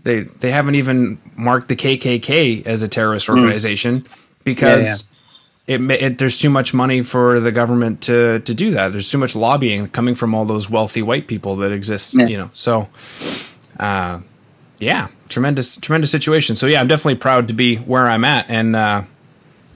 They 0.02 0.20
they 0.22 0.50
haven't 0.50 0.74
even 0.74 1.18
marked 1.36 1.68
the 1.68 1.76
KKK 1.76 2.66
as 2.66 2.82
a 2.82 2.88
terrorist 2.88 3.28
organization 3.28 4.04
because 4.44 5.04
It, 5.70 5.80
it 5.90 6.18
there's 6.18 6.36
too 6.36 6.50
much 6.50 6.74
money 6.74 7.02
for 7.02 7.38
the 7.38 7.52
government 7.52 8.02
to 8.02 8.40
to 8.40 8.54
do 8.54 8.72
that. 8.72 8.90
There's 8.90 9.08
too 9.08 9.18
much 9.18 9.36
lobbying 9.36 9.86
coming 9.88 10.16
from 10.16 10.34
all 10.34 10.44
those 10.44 10.68
wealthy 10.68 11.00
white 11.00 11.28
people 11.28 11.54
that 11.56 11.70
exist. 11.70 12.14
Yeah. 12.14 12.26
You 12.26 12.36
know, 12.38 12.50
so 12.54 12.88
uh, 13.78 14.18
yeah, 14.80 15.08
tremendous, 15.28 15.76
tremendous 15.76 16.10
situation. 16.10 16.56
So 16.56 16.66
yeah, 16.66 16.80
I'm 16.80 16.88
definitely 16.88 17.16
proud 17.16 17.46
to 17.48 17.54
be 17.54 17.76
where 17.76 18.08
I'm 18.08 18.24
at. 18.24 18.50
And 18.50 18.74
uh, 18.74 19.02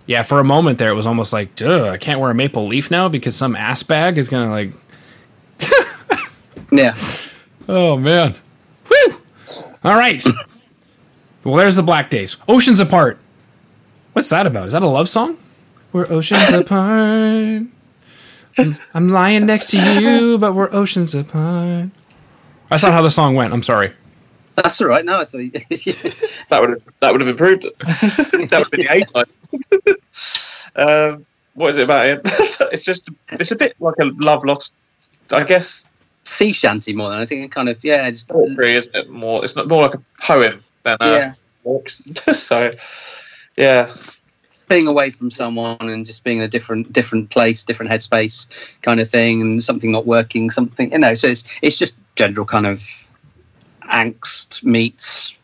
yeah, 0.06 0.24
for 0.24 0.40
a 0.40 0.44
moment 0.44 0.78
there, 0.80 0.90
it 0.90 0.94
was 0.94 1.06
almost 1.06 1.32
like, 1.32 1.54
duh, 1.54 1.90
I 1.90 1.96
can't 1.96 2.18
wear 2.18 2.30
a 2.32 2.34
maple 2.34 2.66
leaf 2.66 2.90
now 2.90 3.08
because 3.08 3.36
some 3.36 3.54
ass 3.54 3.84
bag 3.84 4.18
is 4.18 4.28
gonna 4.28 4.50
like, 4.50 4.72
Yeah. 6.72 6.96
oh 7.68 7.96
man, 7.96 8.34
whew. 8.88 9.20
All 9.84 9.94
right. 9.94 10.20
well, 11.44 11.54
there's 11.54 11.76
the 11.76 11.84
Black 11.84 12.10
Days. 12.10 12.36
Oceans 12.48 12.80
apart. 12.80 13.18
What's 14.12 14.28
that 14.30 14.44
about? 14.46 14.66
Is 14.66 14.72
that 14.72 14.82
a 14.82 14.88
love 14.88 15.08
song? 15.08 15.36
We're 15.94 16.10
oceans 16.10 16.50
apart. 16.52 17.62
I'm- 18.58 18.76
I'm 18.94 19.10
lying 19.10 19.46
next 19.46 19.70
to 19.70 19.78
you, 19.78 20.38
but 20.38 20.52
we're 20.52 20.68
oceans 20.72 21.14
apart. 21.14 21.90
That's 22.68 22.82
not 22.82 22.90
how 22.92 23.02
the 23.02 23.10
song 23.10 23.36
went. 23.36 23.52
I'm 23.52 23.62
sorry. 23.62 23.92
That's 24.56 24.80
all 24.80 24.88
right. 24.88 25.04
No, 25.04 25.20
I 25.20 25.24
thought. 25.24 25.40
That 26.48 26.60
would 26.60 26.70
have 26.70 26.82
that 26.98 27.12
would 27.12 27.20
have 27.20 27.28
improved 27.28 27.64
it. 27.64 27.78
that 27.78 28.32
would 28.32 28.50
have 28.52 28.70
been 28.72 28.80
the 28.80 28.92
A 28.92 29.04
type. 29.04 29.28
um, 30.76 31.26
what 31.54 31.70
is 31.70 31.78
it 31.78 31.84
about 31.84 32.06
it? 32.06 32.20
it's 32.72 32.84
just 32.84 33.08
it's 33.30 33.52
a 33.52 33.56
bit 33.56 33.74
like 33.78 33.94
a 34.00 34.06
love 34.18 34.44
lost. 34.44 34.72
I 35.30 35.44
guess 35.44 35.84
sea 36.24 36.52
shanty 36.52 36.92
more 36.92 37.10
than 37.10 37.20
I 37.20 37.26
think. 37.26 37.44
It 37.44 37.52
kind 37.52 37.68
of. 37.68 37.82
Yeah. 37.84 38.10
Just, 38.10 38.26
poetry, 38.28 38.74
isn't 38.74 38.94
it? 38.96 39.10
More 39.10 39.44
it's 39.44 39.54
not 39.54 39.68
more 39.68 39.82
like 39.82 39.94
a 39.94 40.02
poem 40.20 40.60
than 40.82 40.96
a 41.00 41.10
yeah. 41.12 41.34
walks. 41.62 42.02
so 42.32 42.72
yeah, 43.56 43.94
Being 44.68 44.86
away 44.86 45.10
from 45.10 45.30
someone 45.30 45.76
and 45.80 46.06
just 46.06 46.24
being 46.24 46.38
in 46.38 46.44
a 46.44 46.48
different 46.48 46.92
different 46.92 47.30
place, 47.30 47.64
different 47.64 47.92
headspace, 47.92 48.46
kind 48.82 49.00
of 49.00 49.08
thing, 49.08 49.40
and 49.40 49.62
something 49.62 49.92
not 49.92 50.06
working, 50.06 50.50
something 50.50 50.92
you 50.92 50.98
know. 50.98 51.14
So 51.14 51.28
it's 51.28 51.44
it's 51.62 51.76
just 51.76 51.94
general 52.16 52.46
kind 52.46 52.66
of 52.66 52.78
angst 53.82 54.64
meets 54.64 55.34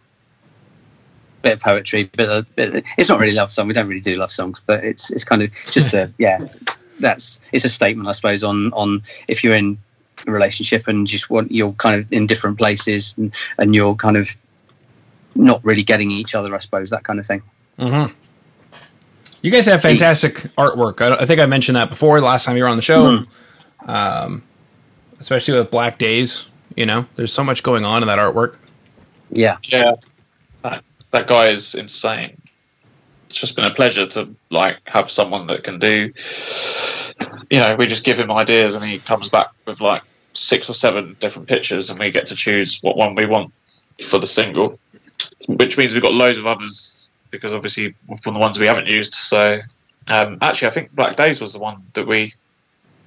bit 1.43 1.55
of 1.55 1.61
poetry, 1.61 2.05
bit 2.05 2.29
of, 2.29 2.47
of- 2.57 2.83
it's 2.99 3.09
not 3.09 3.19
really 3.19 3.33
love 3.33 3.51
song. 3.51 3.69
We 3.69 3.75
don't 3.75 3.89
really 3.89 4.01
do 4.01 4.17
love 4.17 4.31
songs, 4.31 4.61
but 4.61 4.85
it's 4.85 5.11
it's 5.11 5.25
kind 5.25 5.43
of 5.43 5.53
just 5.71 5.95
a 5.95 6.13
yeah. 6.19 6.41
That's 6.99 7.41
it's 7.53 7.65
a 7.65 7.71
statement, 7.71 8.09
I 8.09 8.13
suppose, 8.13 8.45
on 8.45 8.73
on 8.73 9.03
if 9.29 9.43
you're 9.43 9.55
in 9.55 9.79
a 10.27 10.31
relationship 10.31 10.87
and 10.87 11.07
just 11.07 11.31
want 11.31 11.51
you're 11.51 11.73
kind 11.73 12.01
of 12.01 12.13
in 12.13 12.27
different 12.27 12.59
places 12.59 13.15
and, 13.17 13.33
and 13.59 13.75
you're 13.75 13.95
kind 13.95 14.17
of 14.17 14.37
not 15.35 15.65
really 15.65 15.83
getting 15.83 16.11
each 16.11 16.35
other, 16.35 16.55
I 16.55 16.59
suppose, 16.59 16.91
that 16.91 17.05
kind 17.05 17.19
of 17.19 17.27
thing. 17.27 17.43
Mm-hmm. 17.79 18.13
You 19.43 19.51
guys 19.51 19.67
have 19.67 19.81
fantastic 19.81 20.35
artwork. 20.57 21.01
I, 21.01 21.23
I 21.23 21.27
think 21.27 21.41
I 21.41 21.47
mentioned 21.47 21.77
that 21.77 21.89
before 21.89 22.21
last 22.21 22.45
time 22.45 22.57
you 22.57 22.63
were 22.63 22.69
on 22.69 22.77
the 22.77 22.83
show. 22.83 23.25
Um, 23.87 24.43
especially 25.21 25.59
with 25.59 25.71
Black 25.71 25.99
Days. 25.99 26.47
You 26.77 26.87
know, 26.87 27.07
there's 27.17 27.33
so 27.33 27.43
much 27.43 27.63
going 27.63 27.85
on 27.85 28.03
in 28.03 28.09
that 28.09 28.19
artwork. 28.19 28.57
Yeah. 29.31 29.59
yeah. 29.65 29.93
That, 30.63 30.85
that 31.11 31.27
guy 31.27 31.49
is 31.49 31.75
insane. 31.75 32.41
It's 33.29 33.39
just 33.39 33.57
been 33.57 33.65
a 33.65 33.75
pleasure 33.75 34.07
to 34.09 34.35
like 34.51 34.79
have 34.87 35.11
someone 35.11 35.47
that 35.49 35.65
can 35.65 35.79
do. 35.79 36.13
You 37.51 37.59
know, 37.59 37.77
we 37.77 37.87
just 37.87 38.05
give 38.05 38.19
him 38.19 38.31
ideas 38.31 38.75
and 38.75 38.85
he 38.85 38.99
comes 38.99 39.29
back 39.29 39.49
with 39.67 39.81
like 39.81 40.03
six 40.35 40.69
or 40.69 40.75
seven 40.75 41.17
different 41.21 41.49
pictures, 41.49 41.91
and 41.91 41.99
we 41.99 42.11
get 42.11 42.27
to 42.27 42.35
choose 42.35 42.79
what 42.83 42.97
one 42.97 43.15
we 43.15 43.27
want 43.27 43.53
for 44.03 44.19
the 44.19 44.27
single. 44.27 44.79
Which 45.49 45.77
means 45.77 45.93
we've 45.93 46.03
got 46.03 46.15
loads 46.15 46.39
of 46.39 46.47
others 46.47 47.00
because 47.31 47.55
obviously 47.55 47.95
from 48.23 48.35
the 48.35 48.41
ones 48.41 48.59
we 48.59 48.67
haven't 48.67 48.87
used. 48.87 49.15
So 49.15 49.61
um, 50.09 50.39
actually, 50.41 50.69
I 50.69 50.71
think 50.73 50.93
Black 50.93 51.17
Days 51.17 51.41
was 51.41 51.53
the 51.53 51.59
one 51.59 51.83
that 51.95 52.07
we 52.07 52.35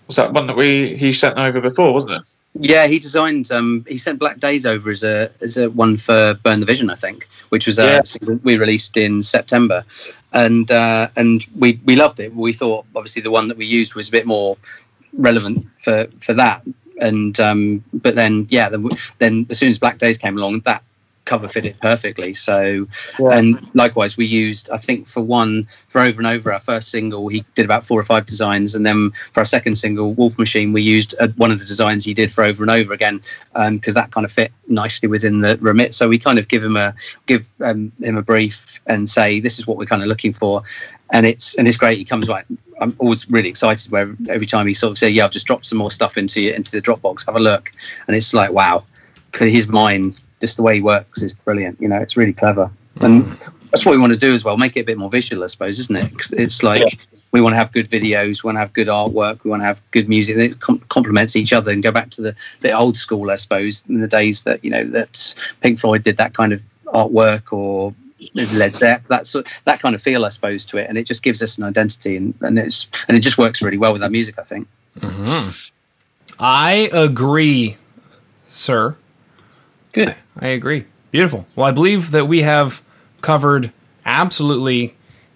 was 0.08 0.18
that 0.18 0.34
one 0.34 0.48
that 0.48 0.56
we 0.56 0.96
he 0.96 1.14
sent 1.14 1.38
over 1.38 1.62
before, 1.62 1.94
wasn't 1.94 2.14
it? 2.14 2.30
Yeah, 2.60 2.86
he 2.88 3.00
designed. 3.00 3.52
Um, 3.52 3.84
he 3.88 3.98
sent 3.98 4.20
Black 4.20 4.40
Days 4.40 4.66
over 4.66 4.92
as 4.92 5.04
a 5.04 5.32
as 5.42 5.58
a 5.58 5.70
one 5.70 5.98
for 5.98 6.36
Burn 6.44 6.60
the 6.60 6.66
Vision, 6.66 6.90
I 6.90 6.96
think, 6.96 7.28
which 7.50 7.66
was 7.66 7.80
a 7.80 8.02
yeah. 8.22 8.36
we 8.44 8.58
released 8.58 8.96
in 8.96 9.24
September, 9.24 9.84
and 10.34 10.70
uh, 10.72 11.10
and 11.16 11.46
we 11.58 11.80
we 11.86 11.96
loved 11.96 12.20
it. 12.20 12.36
We 12.36 12.54
thought 12.54 12.86
obviously 12.96 13.22
the 13.22 13.32
one 13.32 13.48
that 13.48 13.58
we 13.58 13.66
used 13.66 13.96
was 13.96 14.10
a 14.10 14.12
bit 14.12 14.28
more 14.28 14.58
relevant 15.14 15.66
for 15.80 16.06
for 16.20 16.34
that, 16.34 16.62
and 17.02 17.40
um, 17.40 17.84
but 17.94 18.16
then 18.16 18.46
yeah, 18.50 18.70
then, 18.70 18.88
then 19.18 19.46
as 19.50 19.58
soon 19.58 19.70
as 19.70 19.80
Black 19.80 19.98
Days 19.98 20.18
came 20.18 20.38
along, 20.38 20.60
that 20.62 20.84
cover 21.26 21.48
fitted 21.48 21.80
perfectly. 21.82 22.34
So, 22.34 22.88
yeah. 23.20 23.30
and 23.32 23.70
likewise, 23.74 24.18
we 24.18 24.26
used, 24.26 24.70
I 24.72 24.78
think, 24.78 25.08
for 25.08 25.22
one, 25.22 25.68
for 25.88 26.02
over 26.02 26.20
and 26.20 26.28
over, 26.28 26.52
our 26.52 26.60
first 26.60 26.90
single, 26.90 27.28
he 27.28 27.46
did 27.56 27.66
about 27.66 27.86
four 27.86 28.00
or 28.00 28.04
five 28.04 28.26
designs. 28.26 28.76
And 28.76 28.86
then 28.86 29.12
for 29.32 29.40
our 29.42 29.46
second 29.46 29.76
single, 29.76 30.14
Wolf 30.14 30.38
Machine, 30.38 30.74
we 30.74 30.82
used 30.82 31.16
uh, 31.20 31.30
one 31.38 31.52
of 31.52 31.60
the 31.60 31.66
designs 31.66 32.06
he 32.06 32.14
did 32.14 32.32
for 32.32 32.44
over 32.44 32.64
and 32.64 32.72
over 32.72 32.94
again, 32.94 33.22
because 33.54 33.96
um, 33.96 34.02
that 34.02 34.12
kind 34.12 34.26
of 34.26 34.32
fit 34.32 34.52
nicely 34.68 35.08
within 35.08 35.42
the 35.42 35.58
remit. 35.62 35.94
So 35.94 36.08
we 36.08 36.20
kind 36.20 36.40
of 36.40 36.48
give 36.48 36.64
him 36.64 36.78
a, 36.78 36.94
give 37.26 37.50
um, 37.62 37.92
him 38.02 38.18
a 38.18 38.22
brief 38.22 38.82
and 38.88 39.10
say, 39.10 39.40
this 39.40 39.60
is 39.60 39.68
what 39.68 39.78
we're 39.78 39.86
kind 39.86 40.02
of 40.02 40.08
looking 40.08 40.34
for. 40.34 40.64
And 41.12 41.26
it's, 41.26 41.56
and 41.58 41.68
it's 41.68 41.78
great. 41.78 41.98
He 41.98 42.06
comes 42.06 42.28
right. 42.28 42.46
I'm 42.82 42.96
always 42.98 43.30
really 43.30 43.50
excited 43.50 43.92
where 43.92 44.16
every 44.30 44.48
time 44.48 44.68
he 44.68 44.74
sort 44.74 44.92
of 44.92 44.98
say, 44.98 45.10
yeah, 45.10 45.26
I've 45.26 45.32
just 45.32 45.46
dropped 45.46 45.68
some 45.68 45.78
more 45.78 45.92
stuff 45.92 46.18
into, 46.18 46.54
into 46.54 46.72
the 46.72 46.82
Dropbox, 46.82 47.26
have 47.28 47.36
a 47.36 47.40
look. 47.40 47.72
And 48.08 48.16
it's 48.16 48.34
like, 48.34 48.52
wow, 48.52 48.84
his 49.38 49.68
mind 49.68 50.23
just 50.44 50.58
the 50.58 50.62
way 50.62 50.76
he 50.76 50.82
works 50.82 51.24
is 51.24 51.34
brilliant. 51.34 51.80
You 51.80 51.88
know, 51.88 52.00
it's 52.00 52.18
really 52.18 52.34
clever, 52.34 52.70
and 53.00 53.24
that's 53.72 53.86
what 53.86 53.94
we 53.94 53.98
want 53.98 54.12
to 54.12 54.20
do 54.20 54.34
as 54.34 54.44
well. 54.44 54.58
Make 54.58 54.76
it 54.76 54.82
a 54.82 54.84
bit 54.84 54.98
more 54.98 55.10
visual, 55.10 55.42
I 55.42 55.48
suppose, 55.48 55.80
isn't 55.80 55.96
it? 55.96 56.12
It's 56.34 56.64
like 56.64 56.82
yeah. 56.82 57.18
we 57.32 57.40
want 57.40 57.54
to 57.54 57.58
have 57.58 57.72
good 57.72 57.90
videos, 57.90 58.44
we 58.44 58.50
want 58.50 58.58
to 58.58 58.60
have 58.60 58.74
good 58.74 58.88
artwork, 58.88 59.42
we 59.46 59.50
want 59.50 59.62
to 59.62 59.66
have 59.66 59.82
good 59.92 60.10
music 60.10 60.36
that 60.36 60.60
com- 60.60 60.84
complements 60.90 61.38
each 61.38 61.54
other, 61.54 61.72
and 61.72 61.82
go 61.82 61.92
back 61.92 62.10
to 62.10 62.22
the 62.22 62.36
the 62.60 62.74
old 62.74 62.98
school, 62.98 63.32
I 63.32 63.36
suppose, 63.36 63.86
in 63.88 64.02
the 64.02 64.08
days 64.08 64.44
that 64.44 64.62
you 64.66 64.70
know 64.70 64.84
that 64.90 65.34
Pink 65.62 65.80
Floyd 65.80 66.04
did 66.04 66.18
that 66.18 66.34
kind 66.34 66.52
of 66.52 66.62
artwork 66.88 67.54
or 67.54 67.96
Led 68.34 68.76
Zepp, 68.76 69.08
that 69.08 69.28
sort, 69.28 69.48
that 69.64 69.82
kind 69.82 69.96
of 69.96 70.02
feel, 70.02 70.26
I 70.26 70.30
suppose, 70.30 70.66
to 70.66 70.78
it, 70.78 70.90
and 70.90 70.98
it 70.98 71.06
just 71.06 71.24
gives 71.24 71.42
us 71.42 71.58
an 71.58 71.64
identity, 71.64 72.18
and, 72.18 72.34
and 72.42 72.60
it's 72.60 72.90
and 73.08 73.16
it 73.16 73.22
just 73.22 73.38
works 73.38 73.62
really 73.62 73.78
well 73.78 73.94
with 73.94 74.04
our 74.04 74.10
music, 74.10 74.38
I 74.38 74.44
think. 74.44 74.68
Mm-hmm. 75.00 75.52
I 76.38 76.90
agree, 76.92 77.78
sir. 78.46 78.98
Good. 79.94 80.16
I, 80.40 80.48
I 80.48 80.50
agree. 80.50 80.86
Beautiful. 81.12 81.48
Well, 81.56 81.66
I 81.66 81.72
believe 81.72 82.12
that 82.12 82.28
we 82.28 82.42
have 82.42 82.82
covered 83.22 83.72
absolutely 84.06 84.96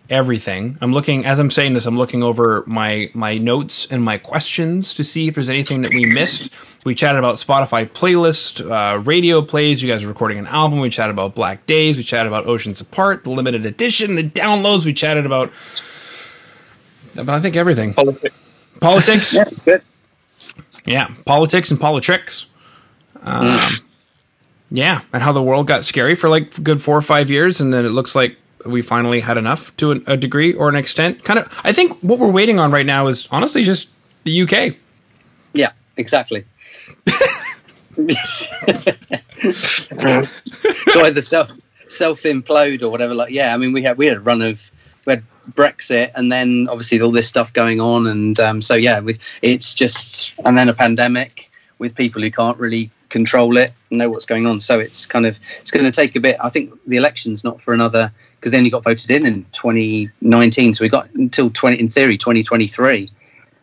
everything. 0.09 0.77
I'm 0.81 0.93
looking 0.93 1.25
as 1.25 1.39
I'm 1.39 1.51
saying 1.51 1.73
this. 1.73 1.85
I'm 1.85 1.97
looking 1.97 2.23
over 2.23 2.63
my 2.65 3.11
my 3.13 3.37
notes 3.37 3.87
and 3.89 4.01
my 4.03 4.17
questions 4.17 4.93
to 4.95 5.03
see 5.03 5.27
if 5.27 5.35
there's 5.35 5.49
anything 5.49 5.81
that 5.83 5.93
we 5.93 6.05
missed. 6.05 6.53
We 6.85 6.95
chatted 6.95 7.19
about 7.19 7.35
Spotify 7.35 7.89
playlist, 7.89 8.69
uh, 8.69 8.99
radio 8.99 9.41
plays. 9.41 9.81
You 9.83 9.91
guys 9.91 10.03
are 10.03 10.07
recording 10.07 10.37
an 10.37 10.47
album. 10.47 10.79
We 10.79 10.89
chatted 10.89 11.13
about 11.13 11.35
Black 11.35 11.65
Days. 11.65 11.97
We 11.97 12.03
chatted 12.03 12.27
about 12.27 12.47
Oceans 12.47 12.79
Apart, 12.81 13.23
the 13.23 13.31
limited 13.31 13.65
edition, 13.65 14.15
the 14.15 14.23
downloads. 14.23 14.85
We 14.85 14.93
chatted 14.93 15.25
about, 15.25 15.49
about 17.21 17.35
I 17.35 17.39
think 17.41 17.55
everything. 17.57 17.93
Politics. 17.93 18.35
Politics. 18.79 19.33
yeah, 19.35 19.43
good. 19.65 19.81
Yeah, 20.85 21.09
politics 21.25 21.71
and 21.71 21.79
politics. 21.79 22.47
Um, 23.21 23.47
mm. 23.47 23.86
Yeah, 24.69 25.01
and 25.13 25.23
how 25.23 25.31
the 25.31 25.41
world 25.41 25.67
got 25.67 25.85
scary 25.85 26.15
for 26.15 26.29
like 26.29 26.61
good 26.61 26.81
four 26.81 26.97
or 26.97 27.01
five 27.01 27.29
years, 27.29 27.61
and 27.61 27.73
then 27.73 27.85
it 27.85 27.89
looks 27.89 28.15
like 28.15 28.37
we 28.65 28.81
finally 28.81 29.21
had 29.21 29.37
enough 29.37 29.75
to 29.77 29.91
a, 29.93 29.95
a 30.07 30.17
degree 30.17 30.53
or 30.53 30.67
an 30.67 30.75
extent. 30.75 31.23
Kind 31.23 31.39
of, 31.39 31.61
I 31.63 31.71
think 31.71 31.99
what 32.01 32.19
we're 32.19 32.31
waiting 32.31 32.59
on 32.59 32.71
right 32.71 32.85
now 32.85 33.07
is 33.07 33.27
honestly 33.31 33.63
just 33.63 33.89
the 34.23 34.41
UK. 34.41 34.75
Yeah, 35.53 35.71
exactly. 35.95 36.43
Go 37.97 38.03
the 41.11 41.23
self 41.23 41.49
self 41.87 42.23
implode 42.23 42.81
or 42.81 42.89
whatever. 42.89 43.15
Like, 43.15 43.31
yeah, 43.31 43.53
I 43.53 43.57
mean, 43.57 43.71
we 43.71 43.81
had 43.81 43.97
we 43.97 44.07
had 44.07 44.17
a 44.17 44.21
run 44.21 44.41
of 44.41 44.71
we 45.05 45.13
had 45.13 45.23
Brexit, 45.53 46.11
and 46.15 46.31
then 46.31 46.67
obviously 46.69 46.99
all 47.01 47.11
this 47.11 47.27
stuff 47.27 47.53
going 47.53 47.79
on, 47.79 48.05
and 48.07 48.39
um, 48.39 48.61
so 48.61 48.75
yeah, 48.75 48.99
we, 48.99 49.17
it's 49.41 49.73
just 49.73 50.33
and 50.45 50.57
then 50.57 50.69
a 50.69 50.73
pandemic 50.73 51.49
with 51.79 51.95
people 51.95 52.21
who 52.21 52.31
can't 52.31 52.57
really 52.57 52.89
control 53.09 53.57
it 53.57 53.71
know 53.89 54.09
what's 54.09 54.25
going 54.25 54.45
on. 54.45 54.59
So 54.59 54.79
it's 54.79 55.05
kind 55.05 55.25
of 55.25 55.39
it's 55.61 55.71
going 55.71 55.85
to 55.85 55.91
take 55.91 56.15
a 56.15 56.19
bit. 56.19 56.37
I 56.41 56.49
think 56.49 56.73
the 56.87 56.97
election's 56.97 57.43
not 57.43 57.61
for 57.61 57.73
another 57.73 58.11
because 58.35 58.51
then 58.51 58.65
you 58.65 58.71
got 58.71 58.83
voted 58.83 59.09
in 59.11 59.25
in 59.25 59.45
2019 59.51 60.73
so 60.73 60.83
we 60.83 60.89
got 60.89 61.09
until 61.15 61.49
20 61.49 61.79
in 61.79 61.89
theory 61.89 62.17
2023 62.17 63.09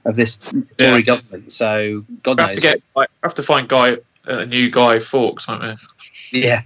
of 0.05 0.17
this 0.17 0.37
tory 0.37 0.65
yeah. 0.79 1.01
government. 1.01 1.53
So 1.53 2.05
god 2.23 2.39
we 2.39 2.43
knows 2.43 2.49
have 2.51 2.55
to 2.57 2.61
get 2.61 2.83
I 2.97 3.07
have 3.23 3.35
to 3.35 3.43
find 3.43 3.69
guy 3.69 3.99
a 4.25 4.47
new 4.47 4.71
guy 4.71 5.01
fawkes 5.01 5.49
aren't 5.49 5.79
we? 6.33 6.43
Yeah. 6.43 6.63